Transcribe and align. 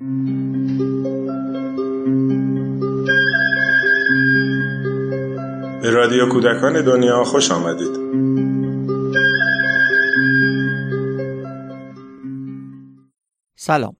به 0.00 0.06
رادیو 5.90 6.28
کودکان 6.28 6.84
دنیا 6.84 7.24
خوش 7.24 7.50
آمدید. 7.50 7.96
سلام. 13.56 13.96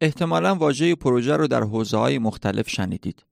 احتمالا 0.00 0.54
واژه 0.54 0.94
پروژه 0.94 1.36
رو 1.36 1.46
در 1.46 1.62
حوزه 1.62 1.96
های 1.96 2.18
مختلف 2.18 2.68
شنیدید. 2.68 3.24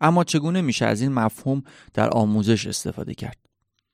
اما 0.00 0.24
چگونه 0.24 0.60
میشه 0.60 0.86
از 0.86 1.00
این 1.00 1.12
مفهوم 1.12 1.62
در 1.94 2.10
آموزش 2.10 2.66
استفاده 2.66 3.14
کرد؟ 3.14 3.38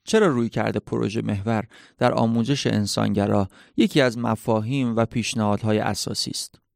چرا 0.05 0.27
روی 0.27 0.49
کرده 0.49 0.81
پروژه 0.81 1.23
محور 1.23 1.65
در 1.99 2.13
آموزش 2.15 2.67
انسانگرا 2.67 3.49
یکی 3.77 4.01
از 4.01 4.19
مفاهیم 4.19 4.97
و 4.97 5.07
پیشنهادهای 5.07 5.79
اساسی 5.79 6.31
است؟ 6.31 6.68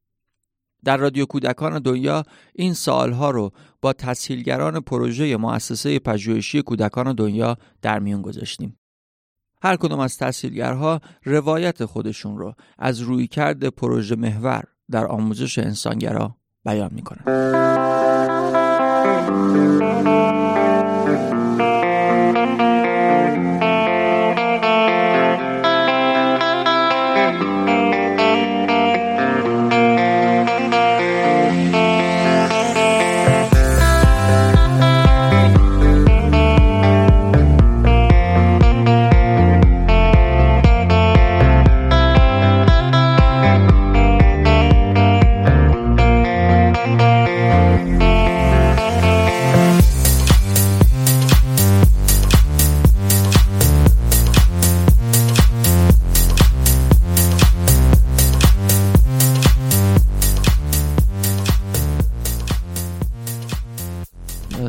در 0.84 0.96
رادیو 0.96 1.26
کودکان 1.26 1.78
دنیا 1.78 2.22
این 2.54 2.74
سالها 2.74 3.30
رو 3.30 3.52
با 3.80 3.92
تسهیلگران 3.92 4.80
پروژه 4.80 5.36
مؤسسه 5.36 5.98
پژوهشی 5.98 6.62
کودکان 6.62 7.12
دنیا 7.14 7.56
در 7.82 7.98
میون 7.98 8.22
گذاشتیم. 8.22 8.78
هر 9.62 9.76
کدام 9.76 10.00
از 10.00 10.18
تسهیلگرها 10.18 11.00
روایت 11.24 11.84
خودشون 11.84 12.38
رو 12.38 12.54
از 12.78 13.00
رویکرد 13.00 13.68
پروژه 13.68 14.16
محور 14.16 14.62
در 14.90 15.06
آموزش 15.06 15.58
انسانگرا 15.58 16.36
بیان 16.64 16.90
می‌کنن. 16.94 17.22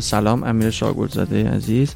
سلام 0.03 0.43
امیر 0.43 0.69
شاگردزاده 0.69 1.49
عزیز. 1.49 1.95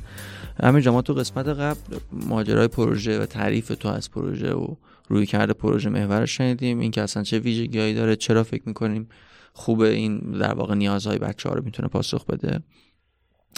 امیر 0.59 0.81
جان 0.81 0.93
ما 0.93 1.01
تو 1.01 1.13
قسمت 1.13 1.47
قبل 1.47 1.97
ماجرای 2.11 2.67
پروژه 2.67 3.19
و 3.19 3.25
تعریف 3.25 3.67
تو 3.67 3.87
از 3.87 4.11
پروژه 4.11 4.53
و 4.53 4.75
روی 5.07 5.25
کرده 5.25 5.53
پروژه 5.53 5.89
محور 5.89 6.25
شنیدیم. 6.25 6.79
این 6.79 6.91
که 6.91 7.01
اصلا 7.01 7.23
چه 7.23 7.39
ویژگیهایی 7.39 7.93
داره 7.93 8.15
چرا 8.15 8.43
فکر 8.43 8.63
می‌کنیم 8.65 9.09
خوبه 9.53 9.89
این 9.89 10.17
در 10.17 10.53
واقع 10.53 10.75
نیازهای 10.75 11.17
بچه 11.17 11.49
ها 11.49 11.55
رو 11.55 11.63
می‌تونه 11.63 11.87
پاسخ 11.87 12.25
بده. 12.25 12.59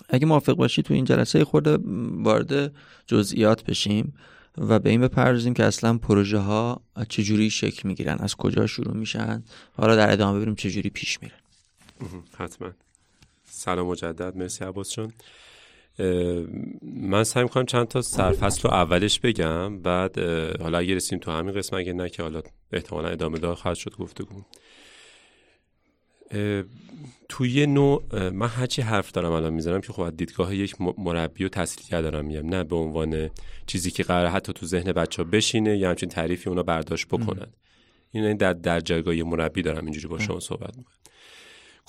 اگه 0.10 0.26
موافق 0.26 0.54
باشی 0.54 0.82
تو 0.82 0.94
این 0.94 1.06
جلسه 1.06 1.46
خورده 1.46 1.78
وارد 2.24 2.74
جزئیات 3.08 3.64
بشیم 3.64 4.14
و 4.58 4.80
به 4.80 4.90
این 4.90 5.02
بپردازیم 5.02 5.54
که 5.54 5.66
اصلا 5.66 5.98
پروژه 5.98 6.38
ها 6.38 6.82
چجوری 7.10 7.50
شکل 7.50 7.88
می‌گیرن 7.88 8.18
از 8.20 8.36
کجا 8.36 8.68
شروع 8.68 8.98
میشن. 8.98 9.44
حالا 9.78 9.96
در 9.96 10.12
ادامه 10.12 10.36
ببینیم 10.36 10.56
چجوری 10.56 10.90
پیش 10.90 11.20
میرن. 11.22 11.40
حتما. 12.38 12.70
سلام 13.50 13.88
مجدد. 13.88 14.38
مرسی 14.38 14.66
عباس 14.66 14.92
جان. 14.92 15.14
من 16.84 17.24
سعی 17.24 17.44
می‌کنم 17.44 17.66
چند 17.66 17.88
تا 17.88 18.02
سرفصل 18.02 18.62
رو 18.62 18.74
اولش 18.74 19.20
بگم 19.20 19.82
بعد 19.82 20.20
حالا 20.62 20.78
اگه 20.78 20.96
رسیم 20.96 21.20
تو 21.20 21.32
همین 21.32 21.54
قسم 21.54 21.76
اگه 21.76 21.94
نه 21.94 22.10
که 22.10 22.24
حالا 22.24 22.42
احتمالا 22.74 23.08
ادامه 23.08 23.40
دار 23.40 23.56
خواهد 23.56 23.78
شد 23.78 23.96
گفتگو. 23.96 24.42
توی 27.30 27.66
نوع 27.66 28.30
من 28.30 28.48
هرچی 28.48 28.82
حرف 28.82 29.12
دارم 29.12 29.32
الان 29.32 29.54
می‌زنم 29.54 29.82
که 29.82 29.94
خب 29.94 30.18
دیدگاه 30.18 30.56
یک 30.56 30.76
مربی 30.82 31.44
و 31.44 31.50
تحصیلگر 31.50 32.02
دارم 32.02 32.26
میگم 32.26 32.50
نه 32.50 32.64
به 32.64 32.76
عنوان 32.76 33.30
چیزی 33.68 33.92
که 33.92 34.04
قرار 34.04 34.28
حتی 34.28 34.54
تو 34.54 34.66
ذهن 34.66 34.92
بچه 34.92 35.24
ها 35.24 35.30
بشینه 35.30 35.78
یا 35.78 35.90
همچین 35.90 36.10
تعریفی 36.10 36.50
اونا 36.50 36.64
برداشت 36.64 37.08
بکنن. 37.08 37.48
این 38.12 38.38
در 38.38 38.54
در 38.54 38.80
جایگاه 38.80 39.16
مربی 39.16 39.62
دارم 39.62 39.86
اینجوری 39.86 40.08
با 40.08 40.20
شما 40.20 40.40
صحبت 40.40 40.78
می‌کنم. 40.78 40.96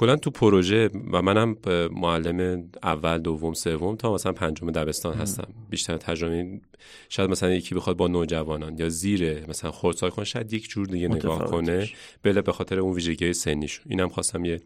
کلا 0.00 0.16
تو 0.16 0.30
پروژه 0.30 0.90
و 1.12 1.22
منم 1.22 1.56
معلم 1.92 2.64
اول 2.82 3.18
دوم 3.18 3.54
سوم 3.54 3.96
تا 3.96 4.14
مثلا 4.14 4.32
پنجم 4.32 4.70
دبستان 4.70 5.14
هستم. 5.14 5.48
بیشتر 5.70 5.96
تجربه 5.96 6.60
شاید 7.08 7.30
مثلا 7.30 7.50
یکی 7.50 7.74
بخواد 7.74 7.96
با 7.96 8.08
نوجوانان 8.08 8.78
یا 8.78 8.88
زیر 8.88 9.46
مثلا 9.46 9.70
خردسال 9.70 10.10
کنه 10.10 10.24
شاید 10.24 10.52
یک 10.52 10.68
جور 10.68 10.86
دیگه 10.86 11.08
نگاه 11.08 11.44
کنه 11.50 11.88
بله 12.22 12.42
به 12.42 12.52
خاطر 12.52 12.78
اون 12.78 12.94
ویژگی 12.94 13.32
سنیش 13.32 13.80
اینم 13.86 14.08
خواستم 14.08 14.44
یه 14.44 14.60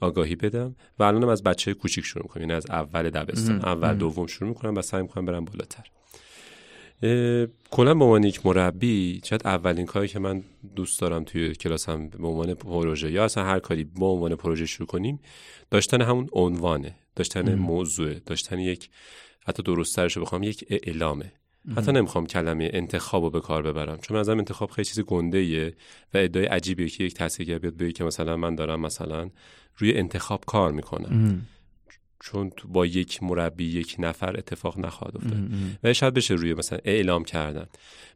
آگاهی 0.00 0.36
بدم 0.36 0.76
و 0.98 1.02
الانم 1.02 1.28
از 1.28 1.42
بچه 1.42 1.74
کوچیک 1.74 2.04
شروع 2.04 2.22
می‌کنم 2.22 2.42
یعنی 2.42 2.52
از 2.52 2.70
اول 2.70 3.10
دبستان. 3.10 3.60
اول 3.60 3.94
دوم 3.94 4.26
شروع 4.26 4.48
می‌کنم 4.48 4.74
و 4.74 4.82
سعی 4.82 5.02
می‌کنم 5.02 5.24
برم 5.24 5.44
بالاتر. 5.44 5.84
کلا 7.70 7.94
به 7.94 8.04
عنوان 8.04 8.24
یک 8.24 8.46
مربی 8.46 9.20
شاید 9.24 9.46
اولین 9.46 9.86
کاری 9.86 10.08
که 10.08 10.18
من 10.18 10.42
دوست 10.76 11.00
دارم 11.00 11.24
توی 11.24 11.54
کلاسم 11.54 12.08
به 12.08 12.28
عنوان 12.28 12.54
پروژه 12.54 13.10
یا 13.10 13.24
اصلا 13.24 13.44
هر 13.44 13.58
کاری 13.58 13.84
به 13.84 14.06
عنوان 14.06 14.34
پروژه 14.34 14.66
شروع 14.66 14.86
کنیم 14.86 15.20
داشتن 15.70 16.02
همون 16.02 16.28
عنوانه 16.32 16.94
داشتن 17.16 17.54
موضوع 17.54 18.14
داشتن 18.14 18.58
یک 18.58 18.90
حتی 19.46 19.62
درسترش 19.62 20.16
رو 20.16 20.22
بخوام 20.22 20.42
یک 20.42 20.64
اعلامه. 20.70 21.32
حتی 21.76 21.92
نمی‌خوام 21.92 22.26
کلمه 22.26 22.70
انتخاب 22.72 23.22
رو 23.24 23.30
به 23.30 23.40
کار 23.40 23.62
ببرم 23.62 23.98
چون 23.98 24.16
از 24.16 24.28
انتخاب 24.28 24.70
خیلی 24.70 24.84
چیز 24.86 25.00
گنده 25.00 25.38
ایه 25.38 25.74
و 26.14 26.18
ادعای 26.18 26.46
عجیبیه 26.46 26.88
که 26.88 27.04
یک 27.04 27.14
تحصیلگر 27.14 27.58
بیاد 27.58 27.76
بگه 27.76 27.92
که 27.92 28.04
مثلا 28.04 28.36
من 28.36 28.54
دارم 28.54 28.80
مثلا 28.80 29.30
روی 29.76 29.94
انتخاب 29.94 30.44
کار 30.46 30.72
می‌کنم. 30.72 31.08
چون 32.20 32.50
با 32.68 32.86
یک 32.86 33.22
مربی 33.22 33.64
یک 33.64 33.96
نفر 33.98 34.36
اتفاق 34.36 34.78
نخواهد 34.78 35.16
افتاد. 35.16 35.38
و 35.82 35.92
شاید 35.92 36.14
بشه 36.14 36.34
روی 36.34 36.54
مثلا 36.54 36.78
اعلام 36.84 37.24
کردن. 37.24 37.66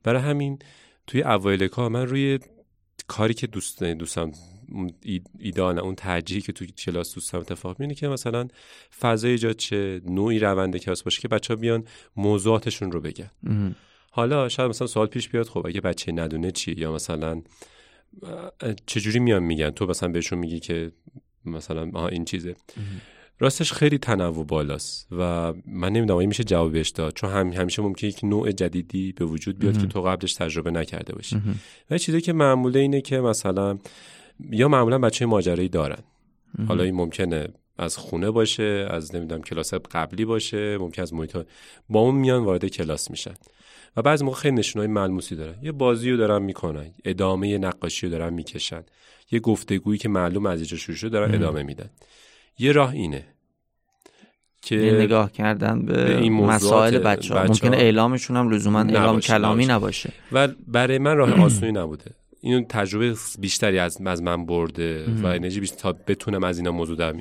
برای 0.03 0.23
همین 0.23 0.59
توی 1.07 1.23
اوایل 1.23 1.69
کار 1.69 1.91
من 1.91 2.07
روی 2.07 2.39
کاری 3.07 3.35
که 3.35 3.47
دوست 3.47 3.83
دوستم 3.83 4.33
ایدان 5.39 5.79
اون 5.79 5.95
ترجیحی 5.95 6.41
که 6.41 6.53
توی 6.53 6.67
کلاس 6.67 7.15
دوستم 7.15 7.39
اتفاق 7.39 7.81
میینه 7.81 7.95
که 7.95 8.09
مثلا 8.09 8.49
فضا 9.01 9.29
ایجاد 9.29 9.57
چه 9.57 10.01
نوعی 10.05 10.39
روند 10.39 10.77
کلاس 10.77 11.03
باشه 11.03 11.21
که 11.21 11.29
بچه 11.29 11.55
ها 11.55 11.61
بیان 11.61 11.85
موضوعاتشون 12.17 12.93
رو 12.93 13.01
بگن. 13.01 13.31
حالا 14.11 14.49
شاید 14.49 14.71
مثلا 14.71 14.87
سوال 14.87 15.07
پیش 15.07 15.29
بیاد 15.29 15.49
خب 15.49 15.67
اگه 15.67 15.81
بچه 15.81 16.13
ندونه 16.13 16.51
چیه 16.51 16.79
یا 16.79 16.93
مثلا 16.93 17.43
چجوری 18.87 19.19
میان 19.19 19.43
میگن؟ 19.43 19.71
تو 19.71 19.87
مثلا 19.87 20.09
بهشون 20.09 20.39
میگی 20.39 20.61
که 20.61 20.93
مثلا 21.45 21.91
آها 21.95 22.09
این 22.09 22.25
چیزه. 22.25 22.57
راستش 23.43 23.73
خیلی 23.73 23.99
تنوع 23.99 24.47
بالاست 24.47 25.09
و 25.13 25.53
من 25.67 25.93
نمی‌دونم 25.93 26.29
میشه 26.29 26.45
جوابش 26.45 26.89
داد. 26.89 27.15
چون 27.15 27.31
هم 27.31 27.49
همیشه 27.49 27.83
ممکنه 27.83 28.11
یک 28.11 28.25
نوع 28.25 28.53
جدیدی 28.53 29.13
به 29.13 29.25
وجود 29.25 29.59
بیاد 29.59 29.79
که 29.79 29.87
تو 29.87 30.03
قبلش 30.03 30.35
تجربه 30.35 30.71
نکرده 30.71 31.15
باشی. 31.15 31.43
و 31.91 31.99
چیزی 31.99 32.21
که 32.21 32.33
معموله 32.33 32.81
اینه 32.81 33.01
که 33.01 33.21
مثلا 33.21 33.79
یا 34.51 34.69
معمولا 34.69 34.99
بچه 34.99 35.27
ماجرایی 35.27 35.69
دارن. 35.69 36.03
حالا 36.69 36.83
این 36.83 36.95
ممکنه 36.95 37.49
از 37.79 37.97
خونه 37.97 38.31
باشه 38.31 38.87
از 38.91 39.15
نمی‌دونم 39.15 39.43
کلاس 39.43 39.75
قبلی 39.75 40.25
باشه 40.25 40.79
ممکن 40.79 41.03
از 41.03 41.15
محیط 41.15 41.37
با 41.89 42.01
اون 42.01 42.15
میان 42.15 42.45
وارد 42.45 42.67
کلاس 42.67 43.11
میشن. 43.11 43.35
و 43.97 44.03
بعضی 44.03 44.25
موقع 44.25 44.37
خیلی 44.37 44.57
نشونهای 44.57 44.93
ملموسی 44.93 45.37
دارن. 45.37 45.55
یه 45.63 45.73
بازی 45.73 46.11
رو 46.11 46.17
دارن 46.17 46.43
می‌کنن 46.43 46.91
ادامه 47.05 47.59
نقاشی 47.59 48.07
رو 48.07 48.13
دارن 48.13 48.33
می‌کشن. 48.33 48.83
یه 49.31 49.41
گفتگویی 49.41 49.99
که 49.99 50.09
معلوم 50.09 50.47
از 50.47 50.61
اینجا 50.61 50.77
شروع 50.77 50.97
شده 50.97 51.11
دارن 51.11 51.35
ادامه 51.35 51.63
میدن. 51.63 51.91
یه 52.61 52.73
راه 52.73 52.93
اینه 52.93 53.25
که 54.63 54.77
نگاه 54.77 55.33
کردن 55.33 55.83
به, 55.83 56.05
به 56.05 56.19
این 56.19 56.33
مسائل 56.33 56.99
بچه 56.99 57.35
ها 57.35 57.45
ممکنه 57.45 57.77
اعلامشون 57.77 58.37
هم 58.37 58.51
لزوما 58.51 58.81
اعلام 58.81 59.21
کلامی 59.21 59.67
نباشه. 59.67 60.13
و 60.33 60.49
برای 60.67 60.99
من 60.99 61.17
راه 61.17 61.41
آسونی 61.41 61.73
نبوده. 61.73 62.11
این 62.41 62.65
تجربه 62.65 63.15
بیشتری 63.39 63.79
از, 63.79 64.01
از 64.07 64.23
من 64.23 64.47
برده 64.47 65.07
و 65.23 65.27
انرژی 65.27 65.61
بیشتر 65.61 65.77
تا 65.77 65.93
بتونم 65.93 66.45
از 66.45 66.59
اینا 66.59 66.73
موضوع 66.73 66.97
در 66.97 67.15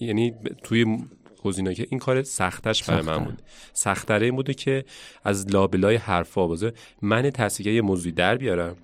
یعنی 0.00 0.34
توی 0.62 0.98
گزینه 1.42 1.74
که 1.74 1.86
این 1.90 2.00
کار 2.00 2.22
سختش 2.22 2.82
برای 2.82 3.02
من 3.02 3.18
بود. 3.18 3.42
سختره 3.72 4.26
این 4.26 4.36
بوده 4.36 4.54
که 4.54 4.84
از 5.24 5.50
لابلای 5.50 5.96
حرفا 5.96 6.46
بازه 6.46 6.72
من 7.02 7.30
تحصیل 7.30 7.66
یه 7.66 7.82
موضوعی 7.82 8.12
در 8.12 8.36
بیارم. 8.36 8.76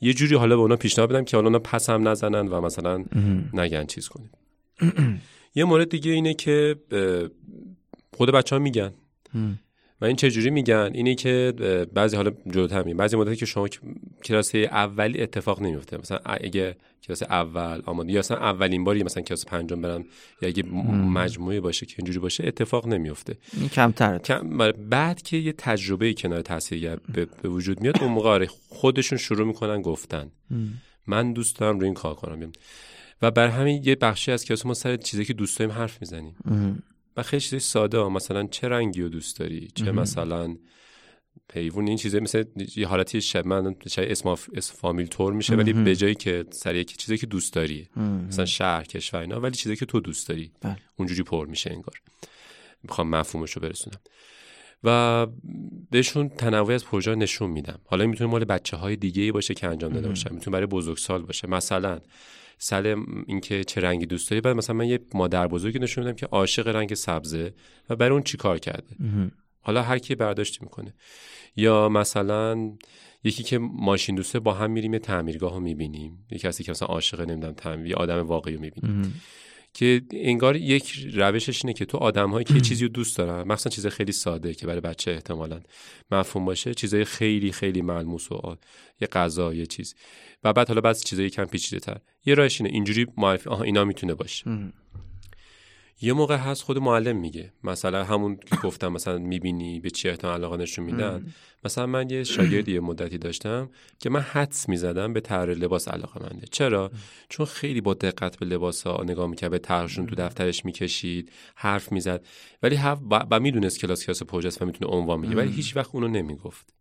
یه 0.00 0.14
جوری 0.14 0.34
حالا 0.34 0.56
به 0.56 0.62
اونا 0.62 0.76
پیشنهاد 0.76 1.10
بدم 1.10 1.24
که 1.24 1.36
حالا 1.36 1.46
اونا 1.46 1.58
پس 1.58 1.90
هم 1.90 2.08
نزنن 2.08 2.48
و 2.48 2.60
مثلا 2.60 3.04
نگن 3.52 3.86
چیز 3.86 4.08
کنیم. 4.08 4.30
یه 5.54 5.64
مورد 5.64 5.88
دیگه 5.88 6.12
اینه 6.12 6.34
که 6.34 6.76
خود 8.16 8.30
بچه 8.30 8.56
ها 8.56 8.62
میگن 8.62 8.92
و 10.00 10.04
این 10.04 10.16
چجوری 10.16 10.50
میگن؟ 10.50 10.90
اینه 10.94 11.14
که 11.14 11.54
بعضی 11.94 12.16
حالا 12.16 12.30
جلوتر 12.50 12.82
میگن 12.82 12.96
بعضی 12.96 13.16
مدتی 13.16 13.36
که 13.36 13.46
شما 13.46 13.68
کلاس 14.24 14.54
اولی 14.54 15.22
اتفاق 15.22 15.62
نمیفته. 15.62 15.98
مثلا 15.98 16.18
اگه 16.24 16.76
کلاس 17.02 17.22
اول 17.22 17.82
آماده 17.86 18.12
یا 18.12 18.18
مثلا 18.18 18.36
اولین 18.36 18.84
باری 18.84 19.02
مثلا 19.02 19.22
کلاس 19.22 19.44
پنجم 19.44 19.80
برم 19.80 20.04
یا 20.42 20.48
اگه 20.48 20.62
مجموعه 20.92 21.60
باشه 21.60 21.86
که 21.86 21.94
اینجوری 21.98 22.18
باشه 22.18 22.46
اتفاق 22.46 22.86
نمیفته. 22.86 23.36
این 23.52 23.68
کمتر 23.68 24.18
کم 24.18 24.58
بعد 24.72 25.22
که 25.22 25.36
یه 25.36 25.52
تجربه 25.52 26.14
کنار 26.14 26.42
تاثیرگر 26.42 26.98
به, 27.42 27.48
وجود 27.48 27.80
میاد 27.80 28.02
اون 28.02 28.12
موقع 28.12 28.28
آره، 28.28 28.46
خودشون 28.68 29.18
شروع 29.18 29.46
می‌کنن 29.46 29.82
گفتن. 29.82 30.30
من 31.06 31.32
دوست 31.32 31.58
دارم 31.58 31.78
روی 31.78 31.84
این 31.84 31.94
کار 31.94 32.14
کنم. 32.14 32.52
و 33.22 33.30
بر 33.30 33.48
همین 33.48 33.82
یه 33.84 33.94
بخشی 33.94 34.32
از 34.32 34.44
کلاس 34.44 34.66
ما 34.66 34.74
سر 34.74 34.96
چیزی 34.96 35.24
که 35.24 35.32
دوست 35.32 35.58
داریم 35.58 35.74
حرف 35.74 36.00
می‌زنیم. 36.00 36.36
و 37.16 37.22
خیلی 37.22 37.40
چیزی 37.40 37.58
ساده 37.58 37.98
ها. 37.98 38.08
مثلا 38.08 38.46
چه 38.46 38.68
رنگی 38.68 39.02
رو 39.02 39.08
دوست 39.08 39.38
داری؟ 39.38 39.68
چه 39.74 39.92
مثلا 39.92 40.56
پیوون 41.48 41.88
این 41.88 41.96
چیزه 41.96 42.20
مثل 42.20 42.44
یه 42.76 42.86
حالتی 42.86 43.20
شب 43.20 43.46
من 43.46 43.76
شاید 43.88 44.10
اسم 44.10 44.34
فامیل 44.60 45.06
تور 45.06 45.32
میشه 45.32 45.56
ولی 45.56 45.72
به 45.72 45.96
جایی 45.96 46.14
که 46.14 46.44
سر 46.50 46.74
یک 46.74 46.96
چیزی 46.96 47.18
که 47.18 47.26
دوست 47.26 47.52
داری. 47.52 47.88
مثلا 48.28 48.44
شهر 48.44 48.84
کشور 48.84 49.20
اینا 49.20 49.40
ولی 49.40 49.54
چیزی 49.56 49.76
که 49.76 49.86
تو 49.86 50.00
دوست 50.00 50.28
داری. 50.28 50.52
بله. 50.60 50.76
اونجوری 50.96 51.22
پر 51.22 51.46
میشه 51.46 51.70
انگار. 51.70 52.00
می‌خوام 52.82 53.08
مفهومش 53.08 53.52
رو 53.52 53.62
برسونم. 53.62 54.00
و 54.84 55.26
بهشون 55.90 56.28
تنوعی 56.28 56.74
از 56.74 56.84
پروژه 56.84 57.14
نشون 57.14 57.50
میدم. 57.50 57.78
حالا 57.84 58.06
می‌تونه 58.06 58.30
مال 58.30 58.44
بچه 58.44 58.76
های 58.76 58.96
دیگه 58.96 59.22
ای 59.22 59.32
باشه 59.32 59.54
که 59.54 59.68
انجام 59.68 59.92
داده 59.92 60.08
باشه. 60.08 60.30
می‌تونه 60.32 60.54
برای 60.54 60.66
بزرگسال 60.66 61.22
باشه. 61.22 61.48
مثلا 61.48 61.98
سر 62.58 62.96
اینکه 63.26 63.64
چه 63.64 63.80
رنگی 63.80 64.06
دوست 64.06 64.30
داری. 64.30 64.40
بعد 64.40 64.56
مثلا 64.56 64.76
من 64.76 64.88
یه 64.88 64.98
مادر 65.14 65.46
بزرگی 65.46 65.78
نشون 65.78 66.04
میدم 66.04 66.16
که 66.16 66.26
عاشق 66.26 66.68
رنگ 66.68 66.94
سبزه 66.94 67.54
و 67.90 67.96
برای 67.96 68.12
اون 68.12 68.22
چیکار 68.22 68.58
کرده. 68.58 68.96
حالا 69.60 69.82
هر 69.82 69.98
کی 69.98 70.14
برداشتی 70.14 70.58
می‌کنه. 70.62 70.94
یا 71.56 71.88
مثلا 71.88 72.72
یکی 73.24 73.42
که 73.42 73.58
ماشین 73.58 74.14
دوسته 74.14 74.40
با 74.40 74.52
هم 74.54 74.70
میریم 74.70 74.92
یه 74.92 74.98
تعمیرگاه 74.98 75.54
رو 75.54 75.60
می‌بینیم. 75.60 76.26
یکی 76.30 76.48
کسی 76.48 76.64
که 76.64 76.70
مثلا 76.70 76.88
عاشق 76.88 77.20
نمی‌دونم 77.20 77.54
تعمیر 77.54 77.86
یه 77.86 77.96
آدم 77.96 78.26
واقعی 78.26 78.54
رو 78.54 78.60
می‌بینیم. 78.60 79.14
که 79.74 80.02
انگار 80.12 80.56
یک 80.56 81.08
روشش 81.14 81.64
اینه 81.64 81.74
که 81.74 81.84
تو 81.84 81.98
آدم 81.98 82.42
که 82.42 82.60
چیزی 82.60 82.84
رو 82.84 82.88
دوست 82.88 83.18
دارن 83.18 83.48
مثلا 83.48 83.70
چیز 83.70 83.86
خیلی 83.86 84.12
ساده 84.12 84.54
که 84.54 84.66
برای 84.66 84.80
بچه 84.80 85.10
احتمالا 85.10 85.60
مفهوم 86.10 86.44
باشه 86.44 86.74
چیزای 86.74 87.04
خیلی 87.04 87.52
خیلی 87.52 87.82
ملموس 87.82 88.32
و 88.32 88.56
یه 89.00 89.08
غذا 89.08 89.54
یه 89.54 89.66
چیز. 89.66 89.94
و 90.44 90.52
بعد 90.52 90.68
حالا 90.68 90.80
بعضی 90.80 91.04
چیزای 91.04 91.30
کم 91.30 91.44
پیچیده 91.44 91.80
تر 91.80 92.00
یه 92.26 92.34
راهش 92.34 92.60
اینه 92.60 92.72
اینجوری 92.72 93.06
معرفی 93.16 93.50
آها 93.50 93.62
اینا 93.62 93.84
می‌تونه 93.84 94.14
باشه. 94.14 94.50
یه 96.04 96.12
موقع 96.12 96.36
هست 96.36 96.62
خود 96.62 96.78
معلم 96.78 97.16
میگه. 97.16 97.52
مثلا 97.64 98.04
همون 98.04 98.36
که 98.36 98.56
گفتم 98.66 98.88
مثلا 98.88 99.18
می‌بینی 99.18 99.80
به 99.80 99.90
چی 99.90 100.08
احتمال 100.08 100.34
علاقه 100.34 100.56
نشون 100.56 100.84
میدن. 100.84 101.26
مثلا 101.64 101.86
من 101.86 102.10
یه 102.10 102.24
شاگردی 102.24 102.72
یه 102.78 102.80
مدتی 102.80 103.18
داشتم 103.18 103.70
که 103.98 104.10
من 104.10 104.20
حدس 104.20 104.68
می‌زدم 104.68 105.12
به 105.12 105.20
طرح 105.20 105.50
لباس 105.50 105.88
علاقه 105.88 106.22
منده 106.22 106.46
چرا 106.50 106.90
چون 107.28 107.46
خیلی 107.46 107.80
با 107.80 107.94
دقت 107.94 108.38
به 108.38 108.46
لباس 108.46 108.86
ها 108.86 109.02
نگاه 109.04 109.26
می‌کرد 109.26 109.50
به 109.50 109.58
طرحشون 109.58 110.06
تو 110.06 110.14
دفترش 110.14 110.64
می‌کشید 110.64 111.32
حرف 111.54 111.92
می‌زد. 111.92 112.26
ولی 112.62 112.78
و 113.30 113.40
می‌دونست 113.40 113.78
کلاس 113.78 114.06
کلاس 114.06 114.22
پروژه 114.22 114.50
و 114.60 114.64
می‌تونه 114.64 114.90
عنوان 114.90 115.20
میگه 115.20 115.36
ولی 115.36 115.52
هیچ 115.52 115.76
وقت 115.76 115.94
اونو 115.94 116.08
نمی‌گفت. 116.08 116.74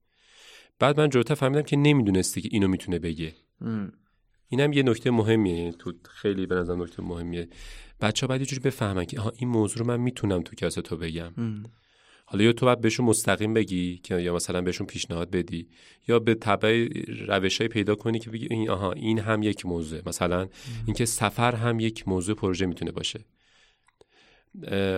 بعد 0.79 0.99
من 0.99 1.09
جلوتر 1.09 1.35
فهمیدم 1.35 1.61
که 1.61 1.77
نمی‌دونستی 1.77 2.41
که 2.41 2.49
اینو 2.51 2.67
می‌تونه 2.67 2.99
بگه. 2.99 3.33
اینم 4.49 4.73
یه 4.73 4.83
نکته 4.83 5.11
مهمیه. 5.11 5.71
تو 5.71 5.93
خیلی 6.09 6.45
به 6.45 6.55
نظر 6.55 6.75
نکته 6.75 7.03
مهمیه. 7.03 7.47
بچه 8.03 8.25
ها 8.25 8.27
باید 8.27 8.41
یه 8.41 8.47
جوری 8.47 8.61
بفهمن 8.61 9.05
که 9.05 9.21
این 9.37 9.49
موضوع 9.49 9.77
رو 9.77 9.85
من 9.85 9.99
می‌تونم 9.99 10.41
تو 10.41 10.55
کلاس 10.55 10.73
تو 10.73 10.97
بگم 10.97 11.33
حالا 12.25 12.43
یا 12.43 12.53
تو 12.53 12.65
باید 12.65 12.81
بهشون 12.81 13.05
مستقیم 13.05 13.53
بگی 13.53 13.97
که 13.97 14.19
یا 14.19 14.35
مثلا 14.35 14.61
بهشون 14.61 14.87
پیشنهاد 14.87 15.31
بدی 15.31 15.67
یا 16.07 16.19
به 16.19 16.35
تبع 16.35 16.87
روش 17.27 17.61
های 17.61 17.67
پیدا 17.67 17.95
کنی 17.95 18.19
که 18.19 18.29
بگی 18.29 18.47
این 18.49 18.69
آها 18.69 18.91
این 18.91 19.19
هم 19.19 19.43
یک 19.43 19.65
موضوع 19.65 20.01
مثلا 20.05 20.47
اینکه 20.85 21.05
سفر 21.05 21.55
هم 21.55 21.79
یک 21.79 22.07
موضوع 22.07 22.35
پروژه 22.35 22.65
می‌تونه 22.65 22.91
باشه. 22.91 23.19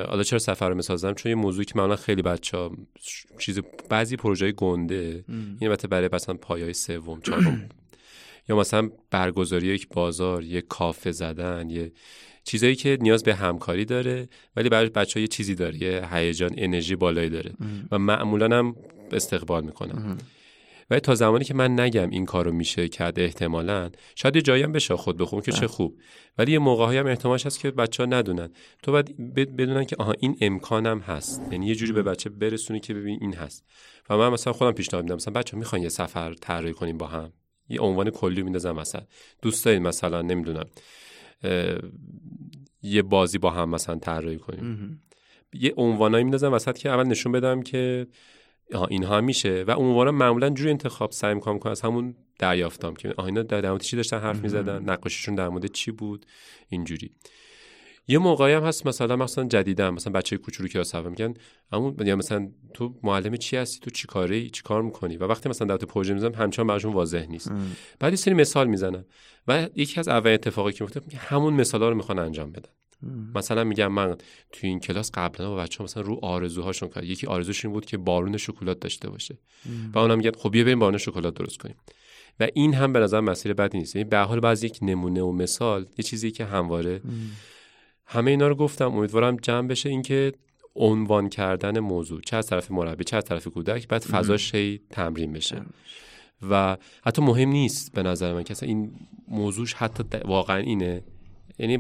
حالا 0.08 0.24
چرا 0.24 0.40
سفر 0.40 0.70
رو 0.70 0.76
می‌سازم؟ 0.76 1.14
چون 1.14 1.30
یه 1.30 1.36
موضوعی 1.36 1.66
که 1.66 1.74
معمولا 1.76 1.96
خیلی 1.96 2.22
بچه 2.22 2.58
ها 2.58 2.72
چیز 3.40 3.60
بعضی 3.90 4.16
پروژه 4.16 4.52
گنده. 4.52 5.26
این 5.28 5.70
البته 5.70 5.88
برای 5.88 6.10
مثلا 6.14 6.36
پایای 6.36 6.74
سوم 6.74 7.22
چهارم. 7.22 7.70
یا 8.50 8.56
مثلا 8.56 8.90
برگزاری 9.12 9.68
یک 9.68 9.88
بازار 9.90 10.44
یک 10.44 10.68
کافه 10.68 11.12
زدن 11.12 11.70
یه 11.70 11.92
چیزایی 12.46 12.76
که 12.76 12.98
نیاز 13.02 13.24
به 13.24 13.36
همکاری 13.36 13.86
داره 13.86 14.30
ولی 14.56 14.70
برای 14.70 14.90
بچه 14.90 15.20
ها 15.20 15.22
یه 15.22 15.28
چیزی 15.28 15.56
داره 15.56 15.84
یه 15.84 16.08
هیجان 16.12 16.54
انرژی 16.58 16.96
بالایی 16.96 17.30
داره 17.30 17.52
و 17.92 18.00
معمولا 18.00 18.58
هم 18.60 18.76
استقبال 19.12 19.64
می‌کنن 19.64 20.18
ولی 20.90 21.00
تا 21.00 21.16
زمانی 21.16 21.46
که 21.46 21.54
من 21.54 21.80
نگم 21.80 22.10
این 22.10 22.26
کارو 22.26 22.52
میشه 22.52 22.88
کرد 22.88 23.20
احتمالا 23.20 23.90
شاید 24.16 24.36
یه 24.36 24.42
جایی 24.42 24.64
هم 24.64 24.72
بشه 24.72 24.96
خود 24.96 25.18
بخون 25.18 25.42
که 25.42 25.52
چه 25.52 25.58
بله. 25.60 25.68
خوب. 25.68 25.98
ولی 26.38 26.52
یه 26.52 26.60
موقع 26.60 27.00
هم 27.00 27.08
احتمالش 27.08 27.46
هست 27.46 27.60
که 27.60 27.72
بچه 27.72 28.04
ها 28.04 28.10
ندونن. 28.10 28.50
تو 28.84 28.92
باید 28.92 29.34
بدونن 29.34 29.86
که 29.86 29.96
آها 30.00 30.14
این 30.20 30.38
امکانم 30.42 31.00
هست. 31.00 31.42
یعنی 31.52 31.68
یه 31.68 31.76
جوری 31.76 31.92
به 31.92 32.04
بچه 32.04 32.30
برسونی 32.30 32.80
که 32.80 32.94
ببین 32.94 33.18
این 33.22 33.34
هست. 33.34 33.66
و 34.10 34.18
من 34.18 34.30
مثلا 34.30 34.54
خودم 34.54 34.72
پیشنهاد 34.72 35.04
میدم. 35.04 35.16
مثلا 35.16 35.34
بچه 35.34 35.58
می‌خوان 35.58 35.82
یه 35.82 35.90
سفر 35.90 36.34
طراحی 36.34 36.74
کنیم 36.74 36.98
با 36.98 37.08
هم. 37.08 37.34
یه 37.70 37.80
عنوان 37.80 38.10
کلی 38.10 38.44
میندازم 38.44 38.72
مثلا 38.72 39.02
دوست 39.42 39.68
مثلا 39.68 40.22
نمی‌دونم. 40.22 40.66
یه 42.82 43.02
بازی 43.02 43.38
با 43.38 43.50
هم 43.50 43.70
مثلا 43.70 43.96
طراحی 43.96 44.38
کنیم. 44.38 45.02
یه 45.54 45.74
عنوانایی 45.78 46.24
میندازم 46.24 46.54
وسط 46.54 46.78
که 46.78 46.90
اول 46.90 47.04
نشون 47.08 47.32
بدم 47.32 47.62
که 47.62 48.08
اینها 48.90 49.22
میشه 49.22 49.64
و 49.68 49.72
عنوانا 49.72 50.12
معمولا 50.12 50.50
جوری 50.50 50.70
انتخاب 50.70 51.12
سعی 51.12 51.34
می‌کنم 51.34 51.60
کنم 51.60 51.72
از 51.72 51.82
همون 51.82 52.16
دریافتم 52.40 52.94
که 52.94 53.14
آها 53.18 53.28
اینا 53.28 53.44
در 53.44 53.70
مورد 53.70 53.82
چی 53.82 53.96
داشتن 53.96 54.20
حرف 54.20 54.40
می‌زدن؟ 54.40 54.90
نقاشیشون 54.90 55.36
در 55.36 55.50
مورد 55.50 55.66
چی 55.66 55.92
بود؟ 55.92 56.26
اینجوری. 56.70 57.12
یه 58.08 58.18
موقعی 58.18 58.54
هم 58.54 58.64
هست 58.64 58.88
مثلا 58.88 59.16
مثلا 59.16 59.44
جدیدم 59.44 59.94
مثلا 59.94 60.14
بچه 60.14 60.38
کوچولو 60.38 60.70
کلاس 60.70 60.96
اول 60.96 61.10
میگن 61.10 61.34
اما 61.72 61.94
یا 62.00 62.16
مثلا 62.16 62.50
تو 62.74 62.96
معلم 63.04 63.36
چی 63.36 63.58
هستی؟ 63.58 63.80
تو 63.80 63.90
چی 63.90 64.08
کاری؟ 64.08 64.50
چی 64.50 64.62
کار 64.64 64.82
می‌کنی؟ 64.82 65.18
و 65.18 65.24
وقتی 65.24 65.50
مثلا 65.50 65.68
در 65.68 65.78
تو 65.78 65.86
پروژه 65.86 66.14
می‌زنم 66.14 66.34
همچنان 66.34 66.68
براشون 66.68 66.94
واضح 66.94 67.26
نیست. 67.30 67.52
بعد 68.00 68.14
یه 68.14 68.18
سری 68.18 68.34
مثال 68.34 68.68
می‌زنم 68.68 69.06
و 69.48 69.70
یکی 69.76 70.00
از 70.00 70.08
اولین 70.08 70.34
اتفاقی 70.34 70.72
که 70.72 70.84
میفته 70.84 71.02
همون 71.18 71.54
مثالا 71.54 71.90
رو 71.90 71.96
می‌خوان 71.96 72.20
انجام 72.20 72.52
بدن. 72.52 72.70
مثلا 73.36 73.64
میگم 73.64 73.88
من 73.88 74.16
تو 74.52 74.68
این 74.68 74.80
کلاس 74.80 75.12
قبلا 75.14 75.50
با 75.50 75.56
بچه 75.56 75.84
مثلا 75.84 76.04
رو 76.04 76.20
آرزوهاشون 76.22 76.90
کار 76.90 77.04
یکی 77.04 77.28
آرزوش 77.28 77.66
این 77.66 77.74
بود 77.74 77.86
که 77.86 77.98
بارون 77.98 78.38
شکلات 78.38 78.80
داشته 78.80 79.10
باشه. 79.10 79.38
و 79.94 80.00
اونم 80.00 80.18
میگن 80.18 80.32
خب 80.38 80.52
بیا 80.52 80.64
بریم 80.64 80.80
بارون 80.80 80.98
شکلات 80.98 81.34
درست 81.34 81.58
کنیم. 81.58 81.76
و 82.40 82.48
این 82.54 82.74
هم 82.74 82.94
به 82.94 83.00
نظر 83.00 83.20
مسیر 83.20 83.54
بدی 83.54 83.78
نیست. 83.78 83.96
یعنی 83.96 84.10
به 84.10 84.18
حال 84.18 84.40
بعض 84.40 84.64
یک 84.64 84.80
نمونه 84.82 85.22
و 85.22 85.32
مثال 85.32 85.86
یه 85.98 86.04
چیزی 86.04 86.32
که 86.32 86.46
همواره 86.46 87.02
همه 88.08 88.32
اینا 88.32 88.48
رو 88.48 88.56
گفتم. 88.56 88.94
امیدوارم 88.94 89.36
جمع 89.36 89.68
بشه 89.68 89.90
اینکه 89.90 90.34
عنوان 90.76 91.30
کردن 91.30 91.80
موضوع. 91.80 92.22
چه 92.22 92.38
از 92.38 92.48
طرف 92.48 92.72
مربی 92.72 93.04
چه 93.04 93.18
از 93.18 93.24
طرف 93.24 93.48
کودک 93.48 93.88
بعد 93.88 94.02
فضاش 94.02 94.56
هی 94.56 94.82
تمرین 94.90 95.34
بشه. 95.34 95.62
و 96.50 96.78
حتی 97.06 97.22
مهم 97.22 97.50
نیست 97.50 97.94
به 97.94 98.04
نظر 98.04 98.34
من 98.34 98.44
که 98.44 98.56
این 98.62 98.92
موضوعش 99.28 99.74
حتی 99.74 100.04
واقعا 100.26 100.58
اینه. 100.58 101.04
یعنی 101.60 101.80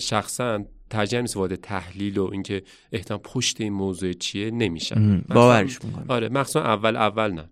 شخصا 0.00 0.64
ترجیح 0.90 1.20
نیست 1.20 1.36
وارد 1.36 1.54
تحلیل 1.54 2.18
و 2.18 2.28
اینکه 2.32 2.62
احتمال 2.92 3.20
پشت 3.20 3.60
این 3.60 3.72
موضوع 3.72 4.12
چیه 4.12 4.50
نمیشن 4.50 5.24
باورش 5.28 5.84
می‌کنم. 5.84 6.04
آره 6.08 6.28
مخصوصا 6.28 6.62
اول 6.62 6.96
اول 6.96 7.32
نه. 7.32 7.50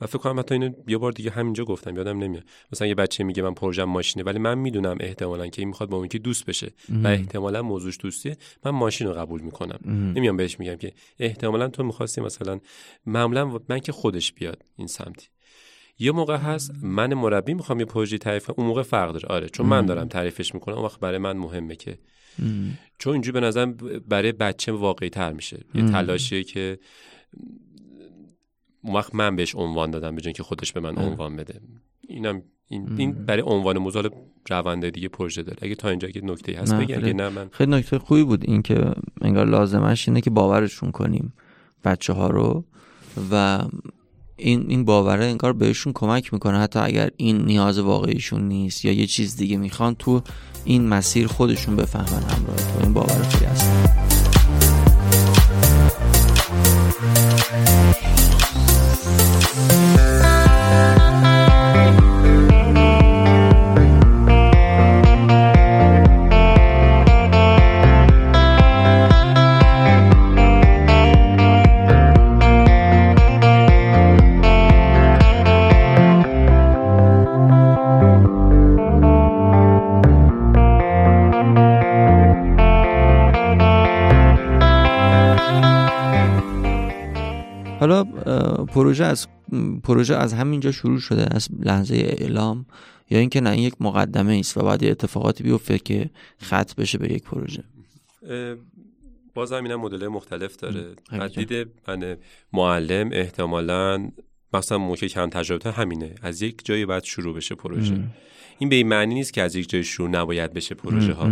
و 0.00 0.06
فکر 0.06 0.18
کنم 0.18 0.38
حتی 0.38 0.54
اینو 0.54 0.70
یه 0.88 0.98
بار 0.98 1.12
دیگه 1.12 1.30
همینجا 1.30 1.64
گفتم 1.64 1.96
یادم 1.96 2.18
نمیاد. 2.18 2.44
مثلا 2.72 2.88
یه 2.88 2.94
بچه 2.94 3.24
میگه 3.24 3.42
من 3.42 3.54
پروژه 3.54 3.84
ماشینه 3.84 4.24
ولی 4.24 4.38
من 4.38 4.58
می‌دونم 4.58 4.96
احتمالا 5.00 5.46
که 5.46 5.62
این 5.62 5.68
می‌خواد 5.68 5.88
با 5.88 5.96
اون 5.96 6.08
که 6.08 6.18
دوست 6.18 6.46
بشه 6.46 6.72
و 7.04 7.06
احتمالا 7.06 7.62
موضوعش 7.62 7.98
دوستیه. 8.00 8.36
من 8.64 8.70
ماشین 8.70 9.06
رو 9.06 9.12
قبول 9.12 9.40
می‌کنم. 9.40 9.78
نمیام 10.16 10.36
بهش 10.36 10.60
میگم 10.60 10.76
که 10.76 10.92
احتمالا 11.18 11.68
تو 11.68 11.82
می‌خواستی 11.82 12.20
مثلا 12.20 12.60
معمولا 13.06 13.60
من 13.68 13.78
که 13.78 13.92
خودش 13.92 14.32
بیاد 14.32 14.64
این 14.76 14.86
سمتی. 14.86 15.28
یه 15.98 16.12
موقع 16.12 16.36
هست 16.36 16.72
من 16.82 17.14
مربی 17.14 17.54
می‌خوام 17.54 17.80
یه 17.80 17.86
پروژه 17.86 18.18
تعریف 18.18 18.50
اون 18.56 18.66
موقع 18.66 18.82
فرق 18.82 19.12
داره. 19.12 19.28
آره 19.28 19.48
چون 19.48 19.66
من 19.66 19.86
دارم 19.86 20.08
تعریفش 20.08 20.54
می‌کنم 20.54 20.74
اون 20.74 20.84
وقت 20.84 21.00
برای 21.00 21.18
من 21.18 21.36
مهمه 21.36 21.76
که 21.76 21.98
چون 22.98 23.12
اینجوری 23.12 23.40
به 23.40 23.46
نظرم 23.46 23.72
برای 24.08 24.32
بچه 24.32 24.72
واقعی 24.72 25.10
تر 25.10 25.32
میشه. 25.32 25.60
یه 25.74 25.90
تلاشیه 25.90 26.44
که 26.44 26.78
اون 28.82 28.94
وقت 28.94 29.14
من 29.14 29.36
بهش 29.36 29.54
عنوان 29.54 29.90
دادم 29.90 30.16
به 30.16 30.32
که 30.32 30.42
خودش 30.42 30.72
به 30.72 30.80
من 30.80 30.98
عنوان 30.98 31.36
بده. 31.36 31.60
اینم 32.08 32.42
این, 32.68 32.94
این 32.98 33.12
برای 33.12 33.42
عنوان 33.46 33.78
موضوع 33.78 34.10
رونده 34.50 34.90
دیگه 34.90 35.08
پروژه 35.08 35.42
داره. 35.42 35.58
اگه 35.62 35.74
تا 35.74 35.88
اینجا 35.88 36.08
یه 36.08 36.20
نکته 36.24 36.60
هست 36.60 36.74
بگی 36.74 36.94
اگه 36.94 37.12
نه 37.12 37.28
من 37.28 37.48
خیلی 37.52 37.70
نکته 37.70 37.98
خوبی 37.98 38.22
بود 38.22 38.44
این 38.44 38.62
که 38.62 38.94
انگار 39.20 39.46
لازمش 39.46 40.08
اینه 40.08 40.20
که 40.20 40.30
باورشون 40.30 40.90
کنیم 40.90 41.32
بچه 41.84 42.12
ها 42.12 42.30
رو 42.30 42.64
و 43.32 43.64
این 44.36 44.64
این 44.68 44.84
باوره 44.84 45.24
انگار 45.24 45.52
بهشون 45.52 45.92
کمک 45.92 46.32
می‌کنه. 46.32 46.58
حتی 46.58 46.78
اگر 46.78 47.10
این 47.16 47.44
نیاز 47.44 47.78
واقعیشون 47.78 48.48
نیست 48.48 48.84
یا 48.84 48.92
یه 48.92 49.06
چیز 49.06 49.36
دیگه 49.36 49.56
می‌خوان 49.56 49.94
تو 49.94 50.22
این 50.64 50.88
مسیر 50.88 51.26
خودشون 51.26 51.76
بفهمن 51.76 52.22
همراه 52.22 52.56
تو. 52.56 52.80
این 52.82 52.94
باور 52.94 53.24
خیلی 53.24 53.46
هست؟ 53.46 53.99
پروژه 88.74 89.04
از 89.04 89.28
پروژه 89.82 90.16
از 90.16 90.32
همینجا 90.32 90.72
شروع 90.72 90.98
شده 90.98 91.34
از 91.34 91.48
لحظه 91.58 91.94
اعلام 91.94 92.66
یا 93.10 93.18
اینکه 93.18 93.40
نه 93.40 93.50
این 93.50 93.62
یک 93.62 93.74
مقدمه 93.80 94.36
است 94.38 94.56
و 94.56 94.62
بعد 94.62 94.84
اتفاقاتی 94.84 95.44
بیفته 95.44 95.78
که 95.78 96.10
خط 96.38 96.74
بشه 96.74 96.98
به 96.98 97.12
یک 97.12 97.22
پروژه. 97.22 97.64
باز 99.34 99.52
هم 99.52 99.76
مدل 99.76 100.08
مختلف 100.08 100.56
داره. 100.56 100.86
از 101.10 101.32
دید 101.32 101.68
من 101.88 102.16
معلم 102.52 103.10
احتمالا 103.12 104.10
مثلا 104.54 104.78
موقع 104.78 105.06
کم 105.06 105.30
تجربه 105.30 105.72
همینه. 105.72 106.14
از 106.22 106.42
یک 106.42 106.64
جایی 106.64 106.86
باید 106.86 107.04
شروع 107.04 107.36
بشه 107.36 107.54
پروژه. 107.54 108.00
این 108.58 108.68
به 108.68 108.76
این 108.76 108.88
معنی 108.88 109.14
نیست 109.14 109.32
که 109.32 109.42
از 109.42 109.54
یک 109.56 109.68
جای 109.68 109.84
شروع 109.84 110.08
نباید 110.08 110.52
بشه 110.52 110.74
پروژه 110.74 111.12
ها 111.12 111.30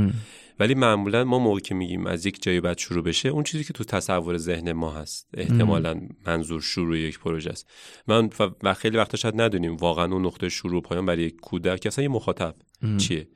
ولی 0.60 0.74
معمولا 0.74 1.24
ما 1.24 1.38
موقع 1.38 1.60
که 1.60 1.74
میگیم 1.74 2.06
از 2.06 2.26
یک 2.26 2.42
جایی 2.42 2.60
باید 2.60 2.78
شروع 2.78 3.04
بشه 3.04 3.28
اون 3.28 3.44
چیزی 3.44 3.64
که 3.64 3.72
تو 3.72 3.84
تصور 3.84 4.36
ذهن 4.36 4.72
ما 4.72 4.90
هست. 4.90 5.28
احتمالا 5.34 6.00
منظور 6.26 6.60
شروع 6.60 6.98
یک 6.98 7.18
پروژه 7.18 7.50
است. 7.50 7.70
من 8.06 8.30
و 8.62 8.74
خیلی 8.74 8.96
وقتا 8.96 9.16
شاید 9.16 9.40
ندونیم 9.40 9.76
واقعا 9.76 10.04
اون 10.04 10.26
نقطه 10.26 10.48
شروع 10.48 10.82
پایان 10.82 11.06
برای 11.06 11.22
یک 11.22 11.40
کودک 11.40 11.86
اصلا 11.86 12.02
یه 12.02 12.08
مخاطب 12.08 12.54
چیه؟ 12.98 13.28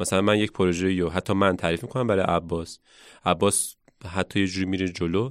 مثلا 0.00 0.20
من 0.20 0.38
یک 0.38 0.52
پروژه 0.52 0.92
یا 0.92 1.08
حتی 1.08 1.32
من 1.32 1.56
تعریف 1.56 1.82
می‌کنم 1.82 2.06
برای 2.06 2.24
عباس. 2.24 2.78
عباس 3.24 3.76
حتی 4.04 4.40
یه 4.40 4.46
جوری 4.46 4.66
میره 4.66 4.88
جلو. 4.88 5.30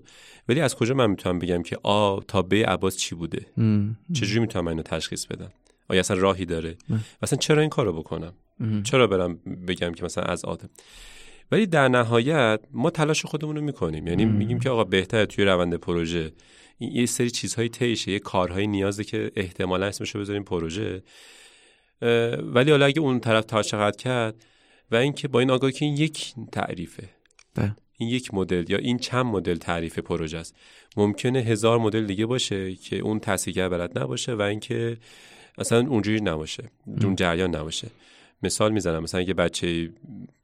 ولی 0.50 0.62
از 0.62 0.76
کجا 0.76 0.94
من 0.94 1.10
می‌تونم 1.10 1.40
بگم 1.40 1.64
که 1.64 1.78
آ 1.84 2.20
تا 2.20 2.42
به 2.42 2.66
عباس 2.66 2.98
چی 2.98 3.16
بوده؟ 3.16 3.46
چجوری 4.14 4.40
می‌تونم 4.40 4.68
اینو 4.68 4.82
تشخیص 4.82 5.26
بدم؟ 5.26 5.52
آیا 5.90 6.00
اصلا 6.00 6.18
راهی 6.18 6.46
داره؟ 6.46 6.78
مثلا 7.24 7.40
چرا 7.40 7.62
این 7.62 7.70
کارو 7.70 7.94
بکنم؟ 7.94 8.34
چرا 8.84 9.08
برم 9.08 9.36
بگم 9.68 9.92
که 9.92 10.06
مثلا 10.06 10.24
از 10.24 10.46
آدم؟ 10.46 10.70
ولی 11.52 11.66
در 11.66 11.88
نهایت 11.88 12.60
ما 12.72 12.90
تلاش 12.90 13.26
خودمون 13.26 13.56
رو 13.56 13.62
می‌کنیم. 13.62 14.08
یعنی 14.08 14.26
میگیم 14.26 14.60
که 14.60 14.70
آقا 14.70 14.84
بهتره 14.84 15.26
توی 15.26 15.46
روند 15.46 15.76
پروژه 15.76 16.32
این 16.78 16.92
یه 16.92 17.06
سری 17.06 17.30
چیزهای 17.30 17.70
تیشه 17.70 18.12
یه 18.12 18.20
کارهای 18.20 18.68
نیازه 18.68 19.04
که 19.04 19.32
احتمالا 19.36 19.86
اسمشو 19.86 20.20
بذاریم 20.20 20.44
پروژه. 20.44 21.04
ولی 22.42 22.72
حالا 22.72 22.86
اگه 22.86 23.02
اون 23.02 23.20
طرف 23.20 23.46
تا 23.46 23.64
چقدر 23.64 23.98
کرد 23.98 24.46
و 24.92 24.96
اینکه 24.96 25.28
با 25.28 25.40
این 25.40 25.52
آگاهی 25.52 25.74
که 25.74 25.86
این 25.86 25.98
یک 25.98 26.34
تعریفه. 26.52 27.10
بله. 27.56 27.76
این 27.98 28.10
یک 28.10 28.34
مدل 28.34 28.66
یا 28.70 28.78
این 28.78 28.98
چند 28.98 29.26
مدل 29.26 29.56
تعریف 29.56 30.00
پروژه 30.00 30.38
است. 30.38 30.56
ممکنه 30.98 31.40
هزار 31.40 31.80
مدل 31.80 32.06
دیگه 32.06 32.26
باشه 32.26 32.76
که 32.76 33.00
اون 33.00 33.20
تصحیح 33.20 33.68
بلد 33.68 34.00
نباشه 34.00 34.34
و 34.34 34.42
اینکه 34.42 34.98
اصلا 35.58 35.88
اونجوری 35.88 36.22
نباشه 36.22 36.64
اون 37.04 37.16
جریان 37.16 37.56
نباشه. 37.56 37.88
مثال 38.46 38.72
می‌زنم. 38.72 39.04
مثلا 39.04 39.20
اگه 39.20 39.34
بچه 39.34 39.90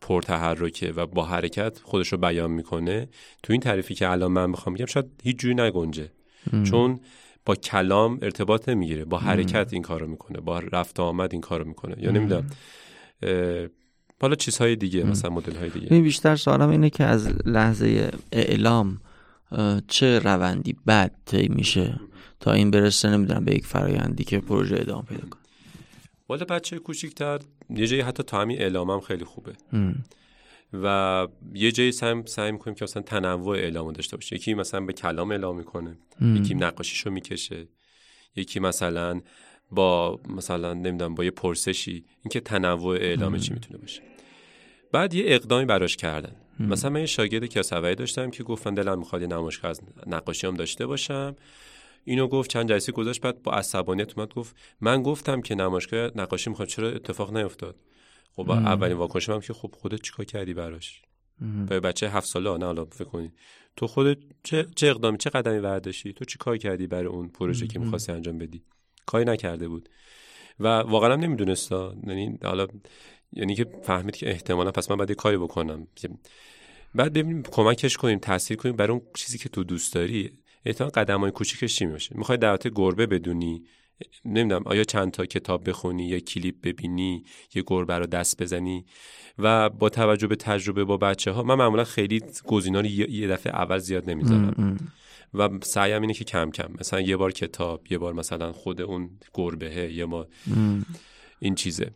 پرتحرکه 0.02 0.92
و 0.92 1.06
با 1.06 1.26
حرکت 1.26 1.80
خودش 1.84 2.08
رو 2.08 2.18
بیان 2.18 2.52
می‌کنه 2.52 3.10
تو 3.44 3.54
این 3.54 3.62
تعریفی 3.62 3.96
که 3.96 4.10
الان 4.10 4.32
من 4.32 4.50
می‌خوام 4.50 4.76
بگم 4.76 4.86
شاید 4.86 5.06
هیچ 5.24 5.38
جوری 5.38 5.56
نگنجه. 5.56 6.12
چون 6.64 7.00
با 7.46 7.56
کلام 7.56 8.20
ارتباط 8.22 8.70
نمی‌گیره. 8.70 9.06
با 9.06 9.18
حرکت 9.18 9.74
این 9.74 9.82
کارو 9.82 10.08
می‌کنه. 10.08 10.40
با 10.40 10.60
رفت 10.60 11.00
آمد 11.00 11.30
این 11.32 11.42
کارو 11.42 11.66
می‌کنه. 11.66 11.96
یا 12.00 12.12
نمی‌دونم 12.12 12.50
حالا 14.22 14.36
چیزهای 14.36 14.76
دیگه 14.76 15.04
مثلا 15.04 15.32
مدل 15.32 15.56
های 15.56 15.70
دیگه 15.70 16.02
بیشتر 16.02 16.36
سوالم 16.36 16.70
اینه 16.70 16.90
که 16.90 17.04
از 17.04 17.28
لحظه 17.46 18.12
اعلام 18.32 19.02
چه 19.88 20.20
روندی 20.20 20.76
بعد 20.86 21.16
طی 21.26 21.48
میشه 21.48 22.00
تا 22.40 22.52
این 22.52 22.72
برسه؟ 22.72 23.10
نمی‌دونم 23.10 23.46
به 23.46 23.56
یک 23.56 23.66
فرایندی 23.66 24.24
که 24.24 24.40
پروژه 24.40 24.76
ادامه 24.80 25.04
پیدا 25.04 25.28
کنه. 25.30 25.41
والا 26.32 26.46
بچه 26.46 26.80
کوچیکتر 26.80 27.40
یه 27.70 27.88
جایی 27.88 28.02
حتی 28.02 28.24
تا 28.24 28.42
همین 28.42 28.62
اعلامم 28.62 29.00
خیلی 29.00 29.26
خوبه. 29.26 29.54
و 30.74 31.28
یه 31.54 31.72
جایی 31.72 31.92
سعی 31.92 32.24
سعی 32.26 32.52
می‌کنیم 32.52 32.76
که 32.76 32.84
مثلا 32.84 33.02
تنوع 33.02 33.58
اعلام 33.58 33.92
داشته 33.92 34.18
باشه 34.18 34.36
یکی 34.36 34.54
مثلا 34.54 34.82
به 34.86 34.94
کلام 34.94 35.32
اعلام 35.32 35.58
می‌کنه 35.58 35.98
یکی 36.22 36.54
نقاشیشو 36.54 37.10
می‌کشه 37.10 37.68
یکی 38.36 38.60
مثلا 38.60 39.22
با 39.72 40.20
مثلا 40.30 40.74
نمی‌دونم 40.74 41.16
با 41.16 41.24
یه 41.24 41.32
پرسشی. 41.32 42.06
اینکه 42.24 42.40
تنوع 42.40 42.96
اعلام 42.96 43.38
چی 43.38 43.54
می‌تونه 43.54 43.80
باشه. 43.80 44.02
بعد 44.92 45.14
یه 45.14 45.24
اقدامی 45.28 45.66
براش 45.66 45.98
کردن. 45.98 46.36
مثلا 46.60 46.90
من 46.90 47.00
یه 47.00 47.06
شاگرد 47.06 47.46
کیاسوری 47.46 47.96
داشتم 47.96 48.32
که 48.32 48.44
گفتن 48.44 48.74
دلم 48.74 49.00
می‌خواد 49.00 49.22
یه 49.22 49.28
نمایشگاه 49.28 49.72
از 49.72 49.82
نقاشی 50.08 50.48
هم 50.48 50.54
داشته 50.54 50.86
باشم. 50.86 51.36
اینو 52.04 52.28
گفت 52.28 52.50
چند 52.50 52.70
جلسه 52.70 52.92
گذاشت 52.92 53.22
بعد 53.22 53.44
با 53.44 53.52
عصبانیت 53.52 54.18
اومد 54.18 54.34
گفت 54.34 54.56
من 54.82 55.04
گفتم 55.04 55.42
که 55.42 55.56
نمایشگاه 55.56 56.12
نقاشی 56.16 56.50
می‌خواد. 56.50 56.68
چرا 56.68 56.90
اتفاق 56.90 57.38
نیفتاد؟ 57.38 57.76
خب 58.36 58.52
اولین 58.52 58.98
واکنشم 58.98 59.34
هم 59.34 59.42
که 59.42 59.54
خب 59.54 59.76
خودت 59.78 60.02
چیکار 60.02 60.26
کردی 60.26 60.54
براش؟ 60.54 61.02
برای 61.68 61.80
بچه 61.80 62.10
هفت 62.10 62.28
ساله 62.28 62.58
نه 62.58 62.66
حالا 62.66 62.86
فکر 62.86 63.04
کنی. 63.04 63.32
تو 63.76 63.88
خودت 63.88 64.18
چه, 64.44 64.66
چه 64.76 64.88
اقدامی 64.88 65.18
چه 65.18 65.30
قدمی 65.30 65.60
برداشتی؟ 65.60 66.14
تو 66.14 66.26
چیکار 66.26 66.58
کردی 66.58 66.88
برای 66.88 67.06
اون 67.06 67.30
پروژه 67.30 67.68
که 67.68 67.80
می‌خواستی 67.80 68.12
انجام 68.12 68.38
بدی؟ 68.38 68.64
کاری 69.06 69.26
نکرده 69.26 69.68
بود. 69.68 69.90
و 70.60 70.68
واقعا 70.68 71.16
نمی‌دونست 71.16 71.72
یعنی 71.72 72.40
حالا 72.44 72.68
یعنی 73.34 73.56
که 73.56 73.66
فهمید 73.84 74.16
که 74.16 74.30
احتمالا 74.30 74.72
پس 74.72 74.92
من 74.92 74.98
باید 74.98 75.12
کاری 75.12 75.38
بکنم. 75.38 75.88
بعد 76.96 77.14
ببینیم 77.14 77.44
کمکش 77.44 77.98
کنیم 77.98 78.20
تاثیر 78.20 78.58
کنیم 78.58 78.76
برای 78.76 78.92
اون 78.92 79.02
چیزی 79.16 79.38
که 79.38 79.50
تو 79.50 79.64
دوست 79.64 79.94
داری. 79.94 80.32
احتمال 80.66 80.90
قدم 80.90 81.20
های 81.20 81.32
کوچیکش 81.32 81.76
چی 81.76 81.86
میشه 81.86 82.18
می‌خوای 82.18 82.38
دعوت 82.38 82.68
گربه 82.68 83.06
بدونی؟ 83.06 83.64
نمی‌دونم 84.26 84.64
آیا 84.66 84.84
چند 84.84 85.12
تا 85.12 85.26
کتاب 85.26 85.70
بخونی 85.70 86.08
یا 86.08 86.20
کلیپ 86.20 86.56
ببینی 86.64 87.24
یه 87.56 87.64
گربه 87.68 87.98
رو 87.98 88.06
دست 88.06 88.42
بزنی؟ 88.42 88.86
و 89.38 89.70
با 89.70 89.90
توجه 89.90 90.28
به 90.28 90.36
تجربه 90.36 90.84
با 90.84 90.98
بچه 90.98 91.32
ها 91.32 91.44
من 91.44 91.56
معمولا 91.56 91.84
خیلی 91.84 92.22
گزینا 92.46 92.80
رو 92.80 92.86
یه 92.86 93.28
دفعه 93.28 93.54
اول 93.54 93.78
زیاد 93.78 94.10
نمی‌ذارم. 94.10 94.78
و 95.34 95.50
سعیم 95.64 96.02
اینه 96.02 96.14
که 96.14 96.24
کم 96.24 96.52
کم 96.52 96.72
مثلا 96.80 97.02
یه 97.02 97.18
بار 97.18 97.32
کتاب 97.32 97.92
یه 97.92 97.98
بار 97.98 98.14
مثلا 98.14 98.52
خود 98.52 98.82
اون 98.82 99.10
گربهه 99.34 99.92
یه 99.94 100.06
ما 100.06 100.26
این 101.40 101.56
چیزه. 101.56 101.92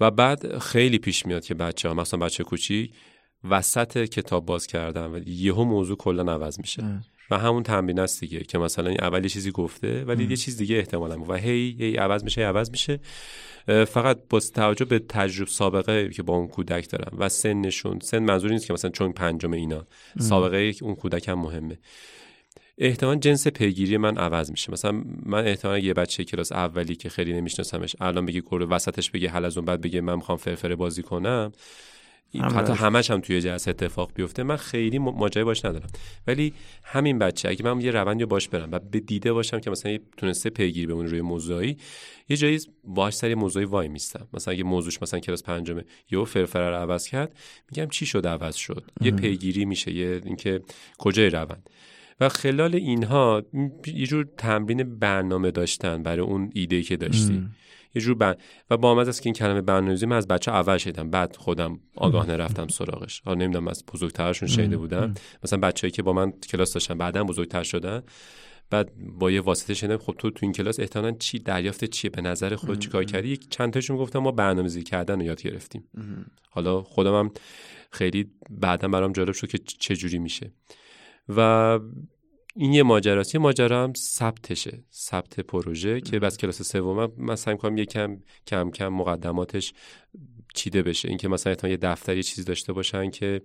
و 0.00 0.10
بعد 0.10 0.58
خیلی 0.58 0.98
پیش 0.98 1.26
میاد 1.26 1.44
که 1.44 1.54
بچه 1.54 1.88
ها 1.88 1.94
مثلا 1.94 2.20
بچه 2.20 2.44
کوچیک 2.44 2.92
وسط 3.44 4.04
کتاب 4.04 4.46
باز 4.46 4.66
کردن 4.66 5.06
و 5.06 5.20
یهو 5.26 5.64
موضوع 5.64 5.96
کلا 5.96 6.32
عوض 6.32 6.58
میشه. 6.58 7.00
و 7.30 7.38
همون 7.38 7.62
تمرین 7.62 8.00
است 8.00 8.20
دیگه 8.20 8.40
که 8.40 8.58
مثلا 8.58 8.90
اول 8.90 9.22
یه 9.22 9.28
چیزی 9.28 9.50
گفته 9.50 10.04
ولی 10.04 10.24
یه 10.24 10.36
چیز 10.36 10.56
دیگه 10.56 10.76
احتمالا 10.76 11.20
و 11.20 11.34
هی 11.34 11.76
هی 11.78 11.96
عوض 11.96 12.24
میشه 12.24 12.42
عوض 12.42 12.70
میشه. 12.70 13.00
فقط 13.66 14.18
با 14.30 14.40
توجه 14.40 14.84
به 14.84 14.98
تجربه 14.98 15.50
سابقه 15.50 16.08
که 16.08 16.22
با 16.22 16.36
اون 16.36 16.48
کودک 16.48 16.90
دارم 16.90 17.16
و 17.18 17.28
سنشون 17.28 17.98
سن 18.00 18.18
منظور 18.18 18.50
نیست 18.50 18.66
که 18.66 18.72
مثلا 18.72 18.90
چون 18.90 19.12
پنجم 19.12 19.52
اینا. 19.52 19.86
سابقه 20.18 20.74
اون 20.82 20.94
کودک 20.94 21.28
هم 21.28 21.38
مهمه. 21.38 21.78
احتمال 22.78 23.18
جنس 23.18 23.46
پیگیری 23.46 23.96
من 23.96 24.18
عوض 24.18 24.50
میشه. 24.50 24.72
مثلا 24.72 25.02
من 25.22 25.46
احتمال 25.46 25.84
یه 25.84 25.94
بچه 25.94 26.24
کلاس 26.24 26.52
اولی 26.52 26.96
که 26.96 27.08
خیلی 27.08 27.32
نمیشناسمش 27.32 27.96
الان 28.00 28.26
بگی 28.26 28.40
کور 28.40 28.66
وسطش 28.70 29.10
بگه 29.10 29.28
حل 29.28 29.44
از 29.44 29.56
اون 29.56 29.66
بعد 29.66 29.80
بگه 29.80 30.00
من 30.00 30.14
می‌خوام 30.14 30.38
فرفره 30.38 30.76
بازی 30.76 31.02
کنم. 31.02 31.52
حتی 32.34 32.72
همش 32.72 33.10
هم 33.10 33.20
توی 33.20 33.40
جلسه 33.40 33.70
اتفاق 33.70 34.12
بیفته. 34.14 34.42
من 34.42 34.56
خیلی 34.56 34.98
ماجرا 34.98 35.44
باش 35.44 35.64
ندارم. 35.64 35.88
ولی 36.26 36.52
همین 36.84 37.18
بچه 37.18 37.48
اگه 37.48 37.64
من 37.64 37.80
یه 37.80 37.90
روندی 37.90 38.24
باش 38.24 38.48
برم 38.48 38.68
و 38.72 38.78
به 38.78 39.00
دیده 39.00 39.32
باشم 39.32 39.60
که 39.60 39.70
مثلا 39.70 39.98
تونسته 40.16 40.50
پیگیری 40.50 40.86
بمونه 40.86 41.08
روی 41.08 41.20
موضوعی 41.20 41.76
یه 42.28 42.36
جایی 42.36 42.58
باش 42.84 43.14
سری 43.14 43.34
موضوعی 43.34 43.64
وای 43.64 43.88
میستم. 43.88 44.28
مثلا 44.32 44.54
اگه 44.54 44.64
موضوعش 44.64 45.02
مثلا 45.02 45.20
کلاس 45.20 45.42
پنجمه 45.42 45.84
یهو 46.10 46.24
فرفره 46.24 46.70
رو 46.70 46.76
عوض 46.76 47.08
کرد 47.08 47.36
میگم 47.70 47.88
چی 47.88 48.06
شد 48.06 48.26
عوض 48.26 48.54
شد؟ 48.54 48.84
یه 49.00 49.10
پیگیری 49.10 49.64
میشه 49.64 49.92
یه 49.92 50.20
اینکه 50.24 50.60
کجای 50.98 51.30
روند؟ 51.30 51.70
و 52.20 52.28
خلال 52.28 52.74
اینها 52.74 53.42
یه 53.86 54.06
جور 54.06 54.28
تمرین 54.38 54.98
برنامه 54.98 55.50
داشتن 55.50 56.02
برای 56.02 56.20
اون 56.20 56.50
ایده 56.54 56.82
که 56.82 56.96
داشتی. 56.96 57.48
یه 57.96 58.02
جور 58.02 58.14
بن... 58.14 58.34
و 58.70 58.76
با 58.76 59.00
از 59.00 59.20
که 59.20 59.26
این 59.26 59.34
کلمه 59.34 59.60
برنامه‌ریزی 59.60 60.06
من 60.06 60.16
از 60.16 60.28
بچه 60.28 60.50
اول 60.52 60.78
شدم 60.78 61.10
بعد 61.10 61.36
خودم 61.36 61.80
آگاه 61.96 62.28
نرفتم 62.28 62.68
سراغش. 62.68 63.20
حالا 63.24 63.40
نمی‌دونم 63.40 63.68
از 63.68 63.84
بزرگترشون 63.86 64.48
شنیده 64.48 64.76
بودم 64.76 65.14
مثلا 65.44 65.58
بچه‌ای 65.58 65.90
که 65.90 66.02
با 66.02 66.12
من 66.12 66.30
کلاس 66.32 66.72
داشتن 66.72 66.98
بعدا 66.98 67.24
بزرگتر 67.24 67.62
شدن. 67.62 68.02
بعد 68.70 68.92
با 69.18 69.30
یه 69.30 69.40
واسطه 69.40 69.74
شنیدم 69.74 69.96
خب 69.96 70.14
تو 70.18 70.30
تو 70.30 70.38
این 70.42 70.52
کلاس 70.52 70.80
احتمالاً 70.80 71.12
چی 71.12 71.38
دریافت 71.38 71.84
چیه؟ 71.84 72.10
به 72.10 72.22
نظر 72.22 72.56
خود 72.56 72.78
چیکار 72.78 73.04
کردی؟ 73.04 73.28
یک 73.28 73.50
چند 73.50 73.72
تاشون 73.72 73.96
گفتم 73.96 74.18
ما 74.18 74.30
برنامه‌ریزی 74.30 74.82
کردن 74.82 75.20
رو 75.20 75.26
یاد 75.26 75.42
گرفتیم. 75.42 75.84
حالا 76.50 76.82
خودم 76.82 77.14
هم 77.14 77.30
خیلی 77.90 78.30
بعدا 78.50 78.88
برام 78.88 79.12
جالب 79.12 79.32
شد 79.32 79.48
که 79.48 79.58
چه 79.58 79.96
جوری 79.96 80.18
میشه. 80.18 80.52
و 81.28 81.78
این 82.58 82.72
یه 82.72 82.82
ماجراست 82.82 83.34
یه 83.34 83.40
ماجرا 83.40 83.84
هم 83.84 83.92
ثبتشه. 83.94 84.84
ثبت 84.92 85.40
پروژه 85.40 86.00
که 86.00 86.18
بس 86.18 86.36
کلاس 86.36 86.62
سوم 86.62 87.12
من 87.16 87.36
سعی 87.36 87.54
می‌کنم 87.54 87.78
یکم 87.78 88.16
کم 88.46 88.70
کم 88.70 88.88
مقدماتش 88.88 89.72
چیده 90.54 90.82
بشه. 90.82 91.08
اینکه 91.08 91.28
مثلا 91.28 91.68
یه 91.68 91.76
دفتر 91.76 92.16
یه 92.16 92.22
چیزی 92.22 92.44
داشته 92.44 92.72
باشن 92.72 93.10
که 93.10 93.40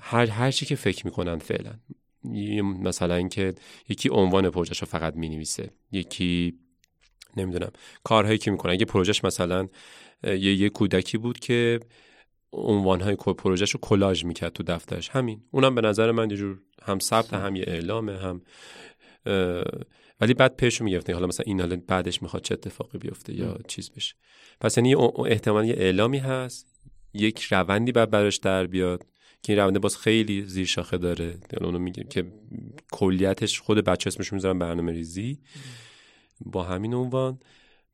هر 0.00 0.26
هر 0.26 0.50
چی 0.50 0.66
که 0.66 0.76
فکر 0.76 1.06
می‌کنن 1.06 1.38
فعلا. 1.38 1.72
مثلا 2.62 3.14
اینکه 3.14 3.54
یکی 3.88 4.08
عنوان 4.12 4.50
پروژهش 4.50 4.78
رو 4.78 4.86
فقط 4.86 5.16
می‌نویسه. 5.16 5.70
یکی 5.92 6.58
نمی‌دونم 7.36 7.70
کارهایی 8.04 8.38
که 8.38 8.50
می‌کنه. 8.50 8.72
اگه 8.72 8.84
پروژهش 8.84 9.24
مثلا 9.24 9.68
یه, 10.24 10.54
یه 10.54 10.68
کودکی 10.68 11.18
بود 11.18 11.38
که 11.38 11.80
عنوانهای 12.52 13.16
پروژهش 13.16 13.70
رو 13.70 13.80
کلاژ 13.82 14.24
می‌کرد 14.24 14.52
تو 14.52 14.62
دفترش. 14.62 15.08
همین. 15.08 15.42
اونم 15.50 15.74
به 15.74 15.80
نظر 15.80 16.12
من 16.12 16.30
یه 16.30 16.36
جور 16.36 16.58
هم 16.82 16.98
ثبت 16.98 17.34
هم 17.34 17.56
یه 17.56 17.64
اعلامه 17.66 18.18
هم 18.18 18.42
ولی 20.20 20.34
بعد 20.34 20.56
پیش 20.56 20.82
می‌گفتن 20.82 21.12
حالا 21.12 21.26
مثلا 21.26 21.44
این 21.46 21.60
حالا 21.60 21.82
بعدش 21.88 22.22
می‌خواد 22.22 22.42
چه 22.42 22.54
اتفاقی 22.54 22.98
بیفته 22.98 23.34
یا 23.34 23.58
چیز 23.68 23.90
بشه. 23.90 24.14
پس 24.60 24.76
یعنی 24.76 24.94
احتمال 25.26 25.64
یه 25.64 25.74
اعلامی 25.78 26.18
هست. 26.18 26.66
یک 27.14 27.42
روندی 27.42 27.92
بعد 27.92 28.10
براش 28.10 28.36
در 28.36 28.66
بیاد 28.66 29.06
که 29.42 29.52
این 29.52 29.62
رونده 29.62 29.78
باز 29.78 29.96
خیلی 29.96 30.42
زیر 30.42 30.66
شاخه 30.66 30.98
داره. 30.98 31.24
یعنی 31.24 31.66
اونو 31.66 31.78
میگیم 31.78 32.08
که 32.08 32.32
کلیتش 32.92 33.60
خود 33.60 33.78
بچه 33.78 34.08
اسمش 34.08 34.32
می‌ذارن 34.32 34.58
برنامه 34.58 34.92
ریزی 34.92 35.38
با 36.40 36.62
همین 36.62 36.94
عنوان 36.94 37.38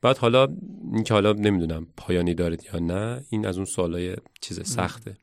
بعد 0.05 0.19
حالا 0.19 0.49
اینکه 0.93 1.15
حالا 1.15 1.33
نمی‌دونم 1.33 1.87
پایانی 1.97 2.35
داره 2.35 2.57
یا 2.73 2.79
نه 2.79 3.25
این 3.31 3.47
از 3.47 3.57
اون 3.57 3.65
سوالای 3.65 4.17
چیز 4.41 4.69
سخته 4.69 5.17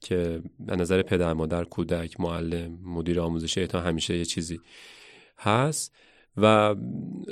که 0.00 0.42
به 0.60 0.76
نظر 0.76 1.02
پدر 1.02 1.32
مادر 1.32 1.64
کودک 1.64 2.20
معلم 2.20 2.78
مدیر 2.84 3.20
آموزش 3.20 3.58
اعتا 3.58 3.80
همیشه 3.80 4.18
یه 4.18 4.24
چیزی 4.24 4.60
هست. 5.38 5.94
و 6.36 6.74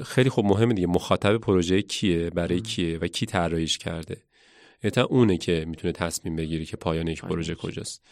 خیلی 0.04 0.30
خوب 0.30 0.44
مهمه 0.44 0.74
دیگه 0.74 0.86
مخاطب 0.86 1.36
پروژه 1.36 1.82
کیه 1.82 2.30
برای 2.30 2.60
کیه 2.60 2.98
و 2.98 3.06
کی 3.06 3.26
طراحیش 3.26 3.78
کرده. 3.78 4.16
اعتا 4.82 5.04
اونه 5.04 5.36
که 5.36 5.64
می‌تونه 5.68 5.92
تصمیم 5.92 6.36
بگیری 6.36 6.66
که 6.66 6.76
پایان 6.76 7.08
یک 7.08 7.20
پروژه 7.20 7.54
کجاست. 7.54 8.02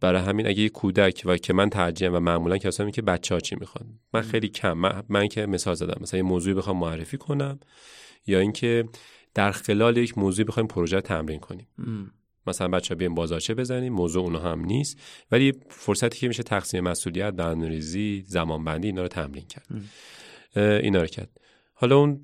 برای 0.00 0.22
همین 0.22 0.46
اگه 0.46 0.62
یه 0.62 0.68
کودک 0.68 1.22
و 1.24 1.36
که 1.36 1.52
من 1.52 1.70
ترجیحم 1.70 2.14
و 2.14 2.20
معمولا 2.20 2.58
کسایی 2.58 2.92
که 2.92 3.02
بچه 3.02 3.34
ها 3.34 3.40
چی 3.40 3.56
می‌خوان؟ 3.60 3.98
من 4.14 4.22
خیلی 4.22 4.48
کم 4.48 4.72
من, 4.72 5.02
من 5.08 5.28
که 5.28 5.46
مثال 5.46 5.74
زدم 5.74 6.02
مثلا 6.02 6.18
یه 6.18 6.24
موضوعی 6.24 6.54
بخوام 6.54 6.76
معرفی 6.76 7.16
کنم. 7.16 7.60
یا 8.26 8.38
اینکه 8.38 8.88
در 9.34 9.50
خلال 9.50 9.96
یک 9.96 10.18
موضوع 10.18 10.44
بخوایم 10.44 10.66
پروژه 10.66 11.00
تمرین 11.00 11.40
کنیم. 11.40 11.66
مثلا 12.46 12.68
بچه 12.68 12.94
بیایم 12.94 13.14
بازارچه 13.14 13.54
بزنیم 13.54 13.92
موضوع 13.92 14.22
اونها 14.22 14.52
هم 14.52 14.64
نیست. 14.64 14.98
ولی 15.30 15.52
فرصتی 15.68 16.18
که 16.18 16.28
میشه 16.28 16.42
تقسیم 16.42 16.84
مسئولیت 16.84 17.34
برنامه‌ریزی 17.34 18.24
زمانبندی 18.26 18.88
اینا 18.88 19.02
رو 19.02 19.08
تمرین 19.08 19.44
کرد. 19.46 19.66
اینا 20.56 21.00
رو 21.00 21.06
کرد. 21.06 21.28
حالا 21.74 21.96
اون 21.96 22.20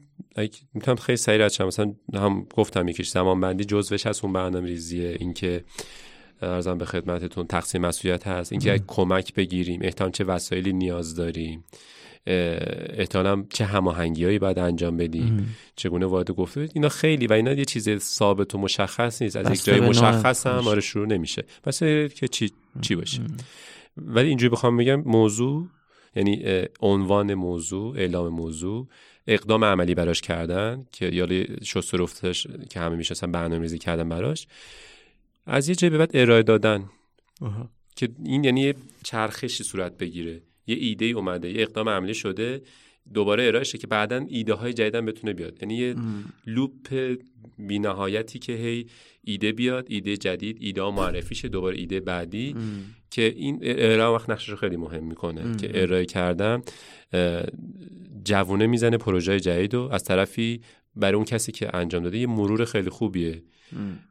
می‌تونم 0.74 0.96
خیلی 0.96 1.16
سریع 1.16 1.46
رد 1.46 1.62
مثلا 1.62 1.94
هم 2.14 2.46
گفتم 2.54 2.88
یکیش 2.88 3.08
زمانبندی 3.08 3.64
جزوش 3.64 4.06
از 4.06 4.20
اون 4.24 4.32
برنامه 4.32 4.66
ریزیه 4.66 5.16
اینکه 5.20 5.64
ارزم 6.42 6.78
به 6.78 6.84
خدمتتون 6.84 7.46
تقسیم 7.46 7.80
مسئولیت 7.80 8.26
هست. 8.26 8.52
اینکه 8.52 8.80
کمک 8.86 9.34
بگیریم 9.34 9.80
احتمال 9.82 10.10
چه 10.10 10.24
وسایلی 10.24 10.72
نیاز 10.72 11.14
داریم. 11.14 11.64
احتمالا 12.26 13.45
چه 13.50 13.64
هماهنگیهایی 13.64 14.38
باید 14.38 14.59
انجام 14.59 14.97
بدیم 14.97 15.56
چگونه 15.76 16.06
وارد 16.06 16.30
گفته 16.30 16.68
اینا 16.75 16.88
خیلی 16.88 17.26
و 17.26 17.33
اینا 17.33 17.52
یه 17.52 17.64
چیز 17.64 17.99
ثابت 17.99 18.54
و 18.54 18.59
مشخص 18.59 19.23
نیست. 19.23 19.37
از 19.37 19.50
یک 19.50 19.64
جای 19.64 19.80
مشخص 19.80 20.47
هم 20.47 20.68
آره 20.68 20.80
شروع 20.80 21.06
نمیشه. 21.06 21.45
پس 21.62 21.78
که 21.78 22.28
چی 22.30 22.50
چی 22.80 22.95
باشه. 22.95 23.23
ولی 23.97 24.28
اینجوری 24.28 24.50
بخوام 24.50 24.76
بگم 24.76 25.00
موضوع 25.00 25.66
یعنی 26.16 26.45
عنوان 26.80 27.35
موضوع 27.35 27.97
اعلام 27.97 28.28
موضوع 28.28 28.88
اقدام 29.26 29.64
عملی 29.64 29.95
براش 29.95 30.21
کردن 30.21 30.87
که 30.92 31.06
یا 31.06 31.45
شست 31.64 31.95
رفتش 31.95 32.47
که 32.71 32.80
همه 32.80 32.97
می‌شناسن 32.97 33.33
برنامه‌ریزی 33.33 33.78
کردن 33.78 34.09
براش 34.09 34.47
از 35.47 35.68
یه 35.68 35.75
جای 35.75 35.90
به 35.90 35.99
بعد 35.99 36.11
ارائه 36.14 36.42
دادن. 36.42 36.85
که 37.97 38.09
این 38.25 38.45
یعنی 38.45 38.75
چرخشی 39.04 39.65
صورت 39.65 39.99
بگیره. 39.99 40.41
یه 40.66 40.76
ایده 40.76 41.04
ای 41.04 41.12
اومده 41.12 41.50
یه 41.50 41.62
اقدام 41.62 41.88
عملی 41.88 42.14
شده 42.14 42.62
دوباره 43.14 43.46
ارائه 43.46 43.64
شه 43.64 43.78
که 43.78 43.86
بعدا 43.86 44.26
ایده 44.28 44.54
های 44.54 44.72
جدیدن 44.72 45.06
بتونه 45.06 45.32
بیاد. 45.32 45.58
یعنی 45.62 45.74
یه 45.74 45.94
لوپ 46.46 47.16
بینهایتی 47.58 48.38
که 48.38 48.52
هی 48.52 48.86
ایده 49.24 49.52
بیاد 49.52 49.86
ایده 49.88 50.16
جدید 50.16 50.56
ایده 50.60 50.82
ها 50.82 50.90
معرفی 50.90 51.34
شه 51.34 51.48
دوباره 51.48 51.76
ایده 51.78 52.00
بعدی 52.00 52.56
که 53.10 53.34
این 53.36 53.58
ارائه 53.62 54.14
وقت 54.14 54.30
نقشش 54.30 54.48
رو 54.48 54.56
خیلی 54.56 54.76
مهم 54.76 55.04
می‌کنه 55.04 55.56
که 55.56 55.82
ارائه 55.82 56.04
کردن 56.04 56.62
جوونه 58.24 58.66
می‌زنه 58.66 58.96
پروژه 58.96 59.40
جدید 59.40 59.74
و 59.74 59.88
از 59.92 60.04
طرفی 60.04 60.60
برای 60.96 61.14
اون 61.14 61.24
کسی 61.24 61.52
که 61.52 61.76
انجام 61.76 62.02
داده. 62.02 62.18
یه 62.18 62.26
مرور 62.26 62.64
خیلی 62.64 62.90
خوبیه. 62.90 63.42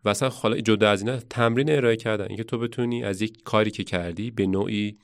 و 0.05 0.09
اصلا 0.09 0.61
جدا 0.61 0.89
از 0.89 1.01
اینا 1.01 1.17
تمرین 1.17 1.71
ارائه 1.71 1.95
کردن. 1.95 2.25
اینکه 2.27 2.43
تو 2.43 2.57
بتونی 2.57 3.03
از 3.03 3.21
یک 3.21 3.43
کاری 3.43 3.71
که 3.71 3.83
کردی 3.83 4.31
به 4.31 4.47
نوعی 4.47 4.97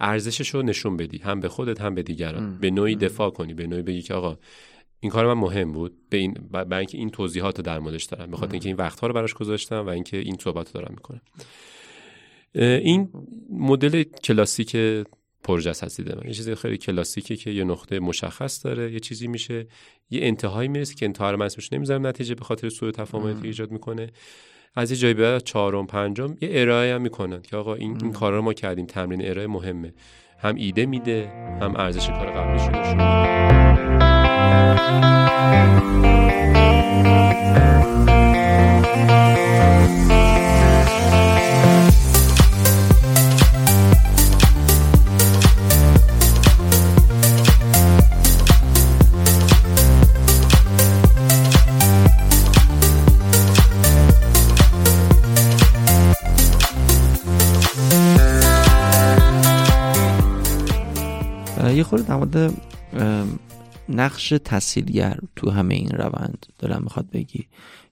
ارزشش 0.00 0.48
رو 0.48 0.62
نشون 0.62 0.96
بدی. 0.96 1.18
هم 1.18 1.40
به 1.40 1.48
خودت 1.48 1.80
هم 1.80 1.94
به 1.94 2.02
دیگران. 2.02 2.58
به 2.58 2.70
نوعی 2.70 2.96
دفاع 2.96 3.30
کنی 3.30 3.54
به 3.54 3.66
نوعی 3.66 3.82
بگی 3.82 4.02
که 4.02 4.14
آقا 4.14 4.38
این 5.00 5.12
کار 5.12 5.34
من 5.34 5.40
مهم 5.40 5.72
بود. 5.72 5.92
به 6.10 6.16
این 6.16 6.32
برای 6.50 6.78
اینکه 6.78 6.98
این 6.98 7.10
توضیحات 7.10 7.56
رو 7.56 7.62
در 7.62 7.78
موردش 7.78 8.04
دارم. 8.04 8.30
بخاطر 8.30 8.52
اینکه 8.52 8.68
این 8.68 8.76
وقتها 8.76 9.06
رو 9.06 9.12
براش 9.14 9.34
گذاشتم 9.34 9.86
و 9.86 9.88
اینکه 9.88 10.16
این 10.16 10.36
صحبت 10.40 10.66
رو 10.66 10.72
دارم 10.80 10.94
می‌کنم. 10.94 11.20
این 12.54 13.08
مدل 13.50 14.02
کلاسیک 14.02 14.76
پروژه 15.44 15.70
هست 15.70 15.96
دیده 16.00 16.14
من 16.14 16.26
یه 16.26 16.34
چیزی 16.34 16.54
خیلی 16.54 16.78
کلاسیکه 16.78 17.36
که 17.36 17.50
یه 17.50 17.64
نقطه 17.64 18.00
مشخص 18.00 18.64
داره. 18.64 18.92
یه 18.92 19.00
چیزی 19.00 19.26
میشه. 19.26 19.66
یه 20.10 20.20
انتهایی 20.22 20.68
می‌رسه 20.68 20.94
که 20.94 21.06
انتها 21.06 21.30
رو 21.30 21.36
من 21.36 21.46
اسمش 21.46 21.72
نمی‌ذارم. 21.72 22.06
نتیجه 22.06 22.34
به 22.34 22.44
خاطر 22.44 22.68
سوء 22.68 22.90
تفاهماتی 22.90 23.46
ایجاد 23.46 23.70
می‌کنه. 23.70 24.10
از 24.78 24.90
یه 24.90 24.96
جایی 24.96 25.14
بعد 25.14 25.42
چهارم 25.42 25.86
پنجم 25.86 26.36
یه 26.40 26.48
ارائه 26.52 26.94
هم 26.94 27.02
می‌کنن 27.02 27.42
که 27.42 27.56
آقا 27.56 27.74
این, 27.74 27.98
این 28.02 28.12
کارا 28.12 28.36
رو 28.36 28.42
ما 28.42 28.52
کردیم. 28.52 28.86
تمرین 28.86 29.28
ارائه 29.28 29.46
مهمه. 29.46 29.94
هم 30.38 30.54
ایده 30.54 30.86
میده 30.86 31.32
هم 31.60 31.74
ارزش 31.76 32.08
کار 32.08 32.30
قبلی 32.30 32.58
شده. 32.58 33.06
خورده 61.96 62.08
در 62.08 62.16
مورد 62.16 62.54
نقش 63.88 64.34
تحصیلگر 64.44 65.18
تو 65.36 65.50
همه 65.50 65.74
این 65.74 65.88
روند 65.88 66.46
دلم 66.58 66.80
می‌خواد 66.82 67.10
بگی. 67.10 67.46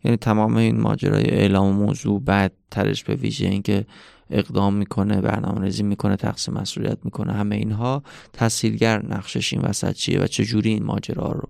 یعنی 0.05 0.17
تمام 0.17 0.57
این 0.57 0.81
ماجرای 0.81 1.25
اعلام 1.25 1.75
موضوع 1.75 2.21
بعد 2.21 2.53
ترش 2.71 3.05
به 3.05 3.15
ویژه 3.15 3.47
اینکه 3.47 3.87
اقدام 4.31 4.75
می‌کنه 4.75 5.21
برنامه 5.21 5.61
ریزی 5.61 5.83
می‌کنه 5.83 6.17
تقسیم 6.17 6.55
مسئولیت 6.55 6.99
می‌کنه 7.05 7.33
همه 7.33 7.57
اینها 7.57 8.03
تحصیلگر 8.33 9.07
نقشش 9.07 9.53
این 9.53 9.63
وسط 9.63 9.93
چیه 9.93 10.21
و 10.21 10.27
چجوری 10.27 10.71
این 10.71 10.85
ماجرا 10.85 11.33
رو 11.33 11.49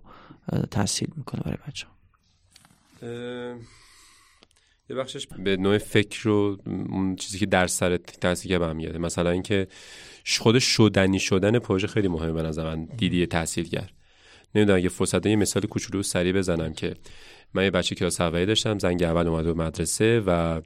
تحصیل 0.70 1.08
می‌کنه 1.16 1.40
برای 1.40 1.58
بچه 1.68 1.86
یه 4.90 4.96
بخشش 4.96 5.26
به 5.26 5.56
نوع 5.56 5.78
فکر 5.78 6.22
رو 6.22 6.58
اون 6.66 7.16
چیزی 7.16 7.38
که 7.38 7.46
در 7.46 7.66
سر 7.66 7.96
تحصیل 7.96 8.58
به 8.58 8.72
میاده 8.72 8.98
مثلا 8.98 9.30
اینکه 9.30 9.68
خود 10.38 10.58
شدنی 10.58 11.20
شدن 11.20 11.58
پروژه 11.58 11.86
خیلی 11.86 12.08
مهمه 12.08 12.32
به 12.32 12.42
نظر 12.42 12.64
من. 12.64 12.84
دیدی 12.84 13.26
تحصیلگر. 13.26 13.90
نمی‌دونم 14.54 14.78
اگه 14.78 14.88
فرصت 14.88 15.26
یه 15.26 15.36
مثال 15.36 15.62
کوچولو 15.62 16.02
سریع 16.02 16.32
بزنم 16.32 16.72
که 16.72 16.94
من 17.54 17.64
یه 17.64 17.70
بچه 17.70 17.94
کلاس 17.94 18.20
اولی 18.20 18.46
داشتم 18.46 18.78
زنگ 18.78 19.02
اول 19.02 19.28
اومده 19.28 19.52
به 19.52 19.64
مدرسه 19.64 20.22
و 20.26 20.60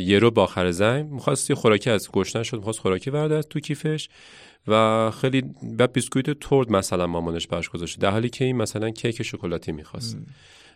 یه 0.00 0.18
رو 0.18 0.30
با 0.30 0.42
آخر 0.42 0.70
زنگ 0.70 1.10
می‌خواست 1.10 1.50
یه 1.50 1.56
خوراکی 1.56 1.90
از 1.90 2.10
گشنه 2.12 2.42
شد 2.42 2.56
می‌خواست 2.56 2.78
خوراکی 2.78 3.10
ورده 3.10 3.34
از 3.34 3.48
تو 3.48 3.60
کیفش 3.60 4.08
و 4.68 5.10
خیلی 5.10 5.42
بعد 5.62 5.92
بیسکویت 5.92 6.30
تورد 6.30 6.70
مثلا 6.70 7.06
مامانش 7.06 7.46
براش 7.46 7.68
گذاشته 7.68 8.00
در 8.00 8.10
حالی 8.10 8.28
که 8.28 8.44
این 8.44 8.56
مثلا 8.56 8.90
کیک 8.90 9.22
شکلاتی 9.22 9.72
می‌خواست. 9.72 10.18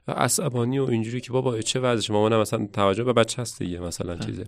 و 0.09 0.13
عصبانی 0.13 0.79
و 0.79 0.85
اینجوری 0.85 1.21
که 1.21 1.33
بابا 1.33 1.61
چه 1.61 1.81
وضعش 1.81 2.11
مامانم 2.11 2.41
مثلا 2.41 2.69
توجه 2.73 3.05
به 3.05 3.13
بچه 3.13 3.43
هست 3.43 3.59
دیگه 3.59 3.81
مثلا 3.81 4.17
چیزه. 4.17 4.45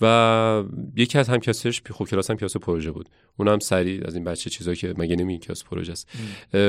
و 0.00 0.64
یکی 0.96 1.18
از 1.18 1.28
همکلاسیش 1.28 1.82
خب 1.90 2.04
کلاس 2.04 2.30
هم 2.30 2.36
کلاس 2.36 2.56
پروژه 2.56 2.90
بود. 2.90 3.08
اونم 3.36 3.58
سریع 3.58 4.06
از 4.06 4.14
این 4.14 4.24
بچه 4.24 4.50
چیزا 4.50 4.74
که 4.74 4.94
مگه 4.98 5.16
نمی 5.16 5.38
کلاس 5.38 5.64
پروژه 5.64 5.92
است. 5.92 6.08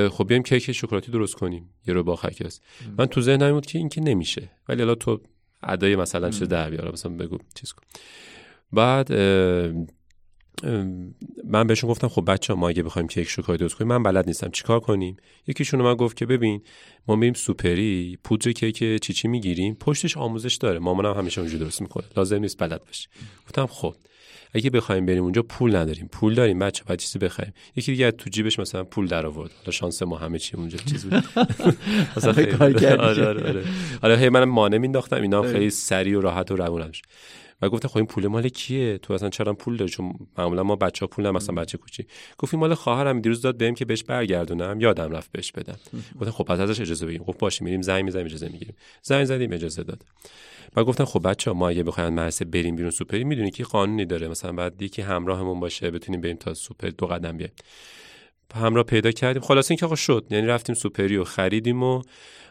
خب 0.09 0.27
بیایم 0.27 0.43
کیک 0.43 0.71
شکلاتی 0.71 1.11
درست 1.11 1.35
کنیم. 1.35 1.69
یه 1.87 1.93
رو 1.93 2.03
با 2.03 2.15
کلاس 2.15 2.59
من 2.97 3.05
تو 3.05 3.21
ذهنم 3.21 3.51
بود 3.51 3.65
که 3.65 3.77
این 3.77 3.89
که 3.89 4.01
نمیشه. 4.01 4.49
ولی 4.69 4.81
الان 4.81 4.95
تو 4.95 5.21
ادای 5.63 5.95
مثلا 5.95 6.29
چه 6.29 6.45
در 6.45 6.69
بیار. 6.69 6.91
مثلا 6.91 7.11
بگو 7.11 7.37
چیز 7.55 7.71
کن. 7.71 7.83
بعد 8.71 9.11
من 11.43 11.67
بهشون 11.67 11.89
گفتم 11.89 12.07
خب 12.07 12.31
بچه 12.31 12.53
ما 12.53 12.69
اگه 12.69 12.83
بخوایم 12.83 13.07
کیک 13.07 13.29
شکلاتی 13.29 13.57
درست 13.57 13.75
کنیم 13.75 13.87
من 13.87 14.03
بلد 14.03 14.27
نیستم 14.27 14.49
چیکار 14.49 14.79
کنیم. 14.79 15.17
یکیشون 15.47 15.81
من 15.81 15.95
گفت 15.95 16.17
که 16.17 16.25
ببین 16.25 16.61
ما 17.07 17.15
میریم 17.15 17.33
سوپری 17.33 18.17
پودر 18.23 18.51
کیک 18.51 19.01
چی 19.01 19.13
چی 19.13 19.27
می‌گیریم 19.27 19.75
پشتش 19.79 20.17
آموزش 20.17 20.55
داره. 20.55 20.79
مامانم 20.79 21.13
همیشه 21.13 21.41
اونجا 21.41 21.57
درست 21.57 21.81
می‌کنه. 21.81 22.03
لازم 22.17 22.39
نیست 22.39 22.57
بلد 22.57 22.85
باشی. 22.85 23.07
گفتم 23.45 23.65
خب 23.65 23.95
اگه 24.53 24.69
بخوایم 24.69 25.05
بریم 25.05 25.23
اونجا 25.23 25.41
پول 25.41 25.75
نداریم. 25.75 26.09
پول 26.11 26.33
داریم 26.33 26.59
بچه 26.59 26.83
بعد 26.87 26.99
چیزی 26.99 27.19
بخریم. 27.19 27.53
یکی 27.75 27.91
دیگه 27.91 28.11
تو 28.11 28.29
جیبش 28.29 28.59
مثلا 28.59 28.83
پول 28.83 29.07
در 29.07 29.25
آورد 29.25 29.51
حالا 29.57 29.71
شانس 29.71 30.01
ما 30.03 30.17
همه 30.17 30.39
چی 30.39 30.57
اونجا 30.57 30.77
چیز 30.77 31.05
بود. 31.05 31.23
مثلا 32.17 32.31
آره 32.59 32.97
آره 32.97 33.27
آره, 33.27 33.63
آره. 34.01 34.17
هی 34.17 34.29
منم 34.29 34.49
مانع 34.49 34.77
مینداختم. 34.77 35.21
اینا 35.21 35.41
خیلی. 35.41 35.69
سریع 35.69 36.17
و 36.17 36.21
راحت 36.21 36.51
و 36.51 36.55
روونش 36.55 37.01
و 37.62 37.69
گفتن 37.69 37.88
خب 37.88 37.97
این 37.97 38.06
پول 38.06 38.28
مال 38.28 38.50
کیه؟ 38.50 38.97
تو 38.97 39.13
اصلا 39.13 39.30
چرا 39.30 39.54
پول 39.54 39.78
داری؟ 39.78 39.91
چون 39.91 40.13
معمولا 40.38 40.63
ما 40.63 40.76
بچه 40.76 41.06
ها 41.06 41.08
پول 41.08 41.30
مثلا 41.30 41.56
بچه 41.56 41.78
کوچی 41.78 42.06
گفت 42.38 42.54
مال 42.54 42.74
خواهرم. 42.74 43.21
دیروز 43.21 43.41
داد 43.41 43.58
بهم 43.58 43.74
که 43.74 43.86
بهش 43.86 44.04
برگردونم. 44.04 44.82
یادم 44.82 45.12
رفت 45.12 45.32
بهش 45.32 45.52
بدم. 45.52 45.78
گفتن 46.19 46.32
خب 46.32 46.43
پس 46.43 46.60
ازش 46.60 46.82
اجازه 46.82 47.06
بگیریم. 47.06 47.26
گفت 47.26 47.39
باشه 47.39 47.63
میریم 47.63 47.82
زنگ 47.82 48.04
می‌زنیم 48.04 48.26
اجازه 48.26 48.50
می‌گیریم. 48.50 48.76
زنگ 49.02 49.26
زدیم 49.26 49.54
اجازه 49.54 49.84
داد. 49.84 50.04
و 50.76 50.84
گفتن 50.84 51.06
خب 51.06 51.28
بچه 51.30 51.52
ها 51.52 51.58
ما 51.58 51.69
اگه 51.69 51.84
بخوایم 51.84 52.13
مدرسه 52.13 52.45
بریم 52.45 52.76
بیرون 52.76 52.91
سوپری 52.91 53.24
می‌دونی 53.24 53.52
که 53.52 53.63
قانونی 53.63 54.06
داره؟ 54.06 54.28
مثلا 54.28 54.52
بعد 54.52 54.82
یکی 54.82 55.02
همراهمون 55.02 55.60
باشه 55.60 55.91
بتونیم 55.91 56.21
بریم 56.21 56.38
تا 56.38 56.54
سوپر 56.54 56.89
دو 56.89 57.08
قدم 57.08 57.38
بیایم. 57.38 57.54
همراه 58.56 58.84
پیدا 58.84 59.12
کردیم. 59.12 59.41
خلاص 59.41 59.71
اینکه 59.71 59.86
آقا 59.86 59.95
شد. 59.95 60.26
یعنی 60.30 60.47
رفتیم 60.47 60.76
سوپری 60.76 61.17
و 61.17 61.24
خریدیم 61.24 61.84
و 61.84 62.02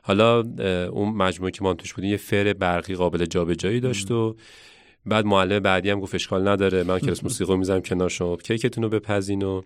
حالا 0.02 0.40
اون 0.88 1.08
مجموعه 1.08 1.50
که 1.50 1.64
ما 1.64 1.74
توش 1.74 1.94
بودیم 1.94 2.10
یه 2.10 2.16
فر 2.16 2.52
برقی 2.52 2.94
قابل 2.94 3.26
جابجایی 3.26 3.80
داشت 3.80 4.10
و 4.10 4.36
بعد 5.06 5.24
معلم 5.24 5.58
بعدی 5.58 5.90
هم 5.90 6.00
گفت 6.00 6.14
اشکال 6.14 6.48
نداره 6.48 6.82
من 6.82 6.98
کلاس 6.98 7.24
موسیقی 7.24 7.56
می‌ذارم 7.56 7.82
کنار 7.82 8.08
شما 8.08 8.36
کیکتون 8.36 8.84
رو 8.84 8.90
بپزین 8.90 9.42
و 9.42 9.62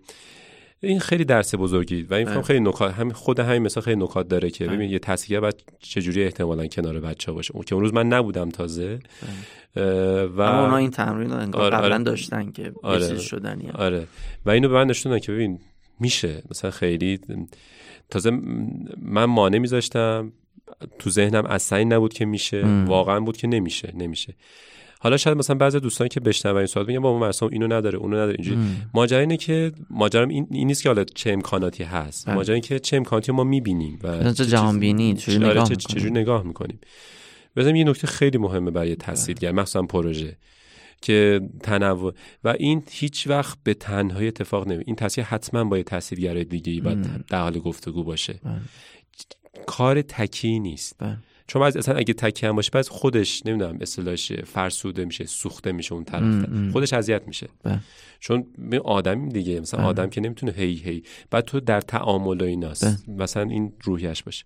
این 0.81 0.99
خیلی 0.99 1.25
درس 1.25 1.55
بزرگی 1.55 2.03
و 2.03 2.13
این 2.13 2.41
خیلی 2.41 2.59
نکات 2.59 2.93
همین 2.93 3.13
خود 3.13 3.39
همین 3.39 3.61
مثلا 3.61 3.83
خیلی 3.83 4.03
نکات 4.03 4.27
داره 4.27 4.49
که 4.49 4.65
ببین 4.65 4.89
یه 4.89 4.99
تصحیح 4.99 5.39
بعد 5.39 5.61
چجوری 5.79 6.23
احتمالا 6.23 6.67
کنار 6.67 6.99
بچه 6.99 7.31
باشه. 7.31 7.51
اون 7.55 7.63
که 7.63 7.75
اون 7.75 7.83
روز 7.83 7.93
من 7.93 8.07
نبودم 8.07 8.49
تازه 8.49 8.99
و 9.75 9.81
اما 10.41 10.61
اونا 10.61 10.77
این 10.77 10.91
تمرین 10.91 11.31
رو 11.31 11.37
انگار 11.37 11.61
آره 11.61 11.77
قبلا 11.77 12.03
داشتن 12.03 12.51
که 12.51 12.73
آره 12.83 13.17
شدنی 13.19 13.69
آره. 13.69 14.07
و 14.45 14.49
اینو 14.49 14.69
به 14.69 14.73
من 14.73 14.87
نشوندن 14.87 15.19
که 15.19 15.31
ببین 15.31 15.59
میشه. 15.99 16.43
مثلا 16.51 16.71
خیلی 16.71 17.19
تازه 18.09 18.31
من 19.01 19.25
مانع 19.25 19.57
میذاشتم 19.57 20.31
تو 20.99 21.09
ذهنم 21.09 21.45
اصلا 21.45 21.83
نبود 21.83 22.13
که 22.13 22.25
میشه 22.25 22.65
واقعا 22.85 23.19
بود 23.19 23.37
که 23.37 23.47
نمیشه 23.47 23.93
نمیشه. 23.95 24.33
حالا 25.05 25.17
شاید 25.17 25.37
مثلا 25.37 25.55
بعضی 25.55 25.79
دوستان 25.79 26.07
که 26.07 26.19
بشنون 26.19 26.57
این 26.57 26.65
سوال 26.65 26.85
میگن 26.85 26.99
بابا 26.99 27.19
مرسام 27.19 27.49
اینو 27.51 27.67
نداره 27.67 27.97
اونو 27.97 28.15
نداره 28.15 28.35
اینجوری. 28.39 28.59
ماجرا 28.93 29.19
اینه 29.19 29.37
که 29.37 29.71
ماجرا 29.89 30.23
این, 30.23 30.47
این 30.51 30.67
نیست 30.67 30.83
که 30.83 30.89
حالا 30.89 31.03
چه 31.03 31.31
امکاناتی 31.31 31.83
هست. 31.83 32.25
بله. 32.25 32.35
ماجرا 32.35 32.55
اینه 32.55 32.67
که 32.67 32.79
چه 32.79 32.97
امکاناتی 32.97 33.31
ما 33.31 33.43
می‌بینیم 33.43 33.99
و 34.03 34.33
چه 34.33 34.45
جهان 34.45 34.79
بینی 34.79 35.13
چجوری 35.13 35.45
نگاه 35.45 35.75
چجوری 35.75 36.11
نگاه 36.11 36.43
می‌کنیم؟ 36.43 36.79
یه 37.57 37.83
نکته 37.83 38.07
خیلی 38.07 38.37
مهمه 38.37 38.71
برای 38.71 38.95
تحصیلگر 38.95 39.51
مخصوصا 39.51 39.81
پروژه 39.81 40.37
که 41.01 41.41
تنوع. 41.63 42.13
و 42.43 42.55
این 42.59 42.83
هیچ 42.91 43.27
وقت 43.27 43.57
به 43.63 43.73
تنهایی 43.73 44.27
اتفاق 44.27 44.67
نمی 44.67 44.83
این 44.87 44.95
تصویر 44.95 45.27
حتما 45.27 45.63
با 45.63 45.83
تاثیرگرای 45.83 46.43
دیگه 46.43 46.73
ای 46.73 46.81
باید 46.81 47.25
در 47.27 47.41
حال 47.41 47.59
گفتگو 47.59 48.03
باشه. 48.03 48.39
بله. 48.43 48.53
کار 49.65 50.01
تکی 50.01 50.59
نیست. 50.59 50.95
بله. 50.99 51.17
چون 51.47 51.61
از 51.61 51.77
اصلا 51.77 51.95
اگه 51.95 52.13
تکی 52.13 52.45
هم 52.45 52.55
باشه 52.55 52.69
پس 52.69 52.89
خودش 52.89 53.45
نمی‌دونم 53.45 53.77
اصطلاحش 53.81 54.31
فرسوده 54.31 55.05
میشه 55.05 55.25
سوخته 55.25 55.71
میشه 55.71 55.93
اون 55.93 56.03
طرف 56.03 56.45
خودش 56.71 56.93
اذیت 56.93 57.27
میشه. 57.27 57.47
بله. 57.63 57.79
چون 58.19 58.45
آدم 58.83 59.29
دیگه 59.29 59.59
مثلا 59.59 59.85
آدم 59.85 60.09
که 60.09 60.21
نمی‌تونه 60.21 60.51
هی 60.51 60.73
هی. 60.73 61.03
بعد 61.31 61.45
تو 61.45 61.59
در 61.59 61.81
تعامل 61.81 62.41
و 62.41 62.43
ایناست. 62.43 63.09
مثلا 63.09 63.43
این 63.43 63.73
روحیش 63.83 64.23
باشه. 64.23 64.45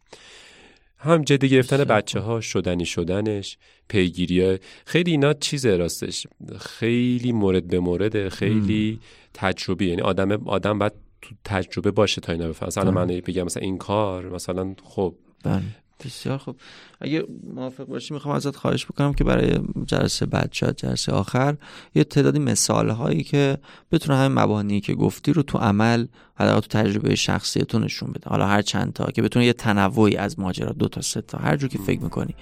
هم 0.98 1.22
جدی 1.22 1.50
گرفتن 1.50 1.84
بچه 1.84 2.20
ها 2.20 2.42
شدنی 2.42 2.86
شدنش 2.86 3.58
پیگیری 3.88 4.60
خیلی 4.86 5.12
اینا 5.12 5.34
چیزه 5.34 5.78
راستش. 5.78 6.28
خیلی 6.60 7.32
مورد 7.32 7.68
به 7.68 7.80
مورد 7.80 8.30
خیلی 8.30 9.00
تجربی. 9.34 9.88
یعنی 9.88 10.02
آدم 10.02 10.48
آدم 10.48 10.80
باید 10.80 10.94
تو 11.22 11.36
تجربه 11.46 11.92
باشه 11.92 12.22
تا 12.22 12.32
اینا 12.32 12.48
بفهم 12.48 12.68
مثلا 12.68 12.92
من 12.92 13.08
بگم 13.08 13.44
مثلا 13.44 13.64
این 13.64 13.78
کار 13.78 14.30
مثلا 14.30 14.76
خب. 14.84 15.16
بله. 15.44 15.62
بسیار 16.06 16.38
خوب. 16.38 16.56
اگه 17.02 17.24
موافق 17.54 17.84
باشی 17.84 18.14
می‌خوام 18.14 18.36
ازت 18.36 18.56
خواهش 18.56 18.86
بکنم 18.86 19.14
که 19.14 19.24
برای 19.24 19.60
جلسه 19.86 20.26
بعد 20.26 20.50
شاید 20.52 20.76
جلسه 20.76 21.12
آخر 21.12 21.58
یه 21.96 22.04
تعدادی 22.04 22.40
مثال 22.40 22.90
هایی 22.90 23.24
که 23.24 23.58
بتونه 23.92 24.18
همین 24.18 24.40
مبانی 24.40 24.82
که 24.82 24.94
گفتی 24.94 25.34
رو 25.34 25.44
تو 25.44 25.58
عمل 25.58 26.08
حداقل 26.36 26.60
تو 26.60 26.68
تجربه 26.68 27.16
شخصیتون 27.16 27.84
نشون 27.84 28.12
بده. 28.12 28.30
حالا 28.30 28.48
هر 28.48 28.62
چند 28.62 28.94
تا 28.94 29.06
که 29.06 29.22
بتونه 29.22 29.46
یه 29.46 29.54
تنوعی 29.54 30.18
از 30.18 30.40
ماجرا 30.40 30.72
دو 30.72 30.88
تا 30.88 31.02
سه 31.02 31.22
تا 31.22 31.38
هر 31.38 31.58
جو 31.58 31.68
که 31.68 31.78
فکر 31.78 32.02
می‌کنی. 32.02 32.36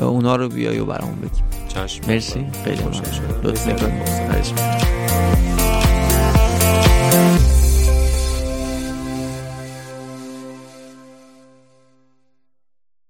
اونا 0.00 0.36
رو 0.36 0.48
بیای 0.48 0.78
و 0.78 0.84
برامون 0.84 1.20
بگی. 1.20 1.42
چشم. 1.68 2.06
مرسی. 2.08 2.46
خیلی 2.64 2.82
ممنون. 2.82 3.02
لطف 3.42 3.66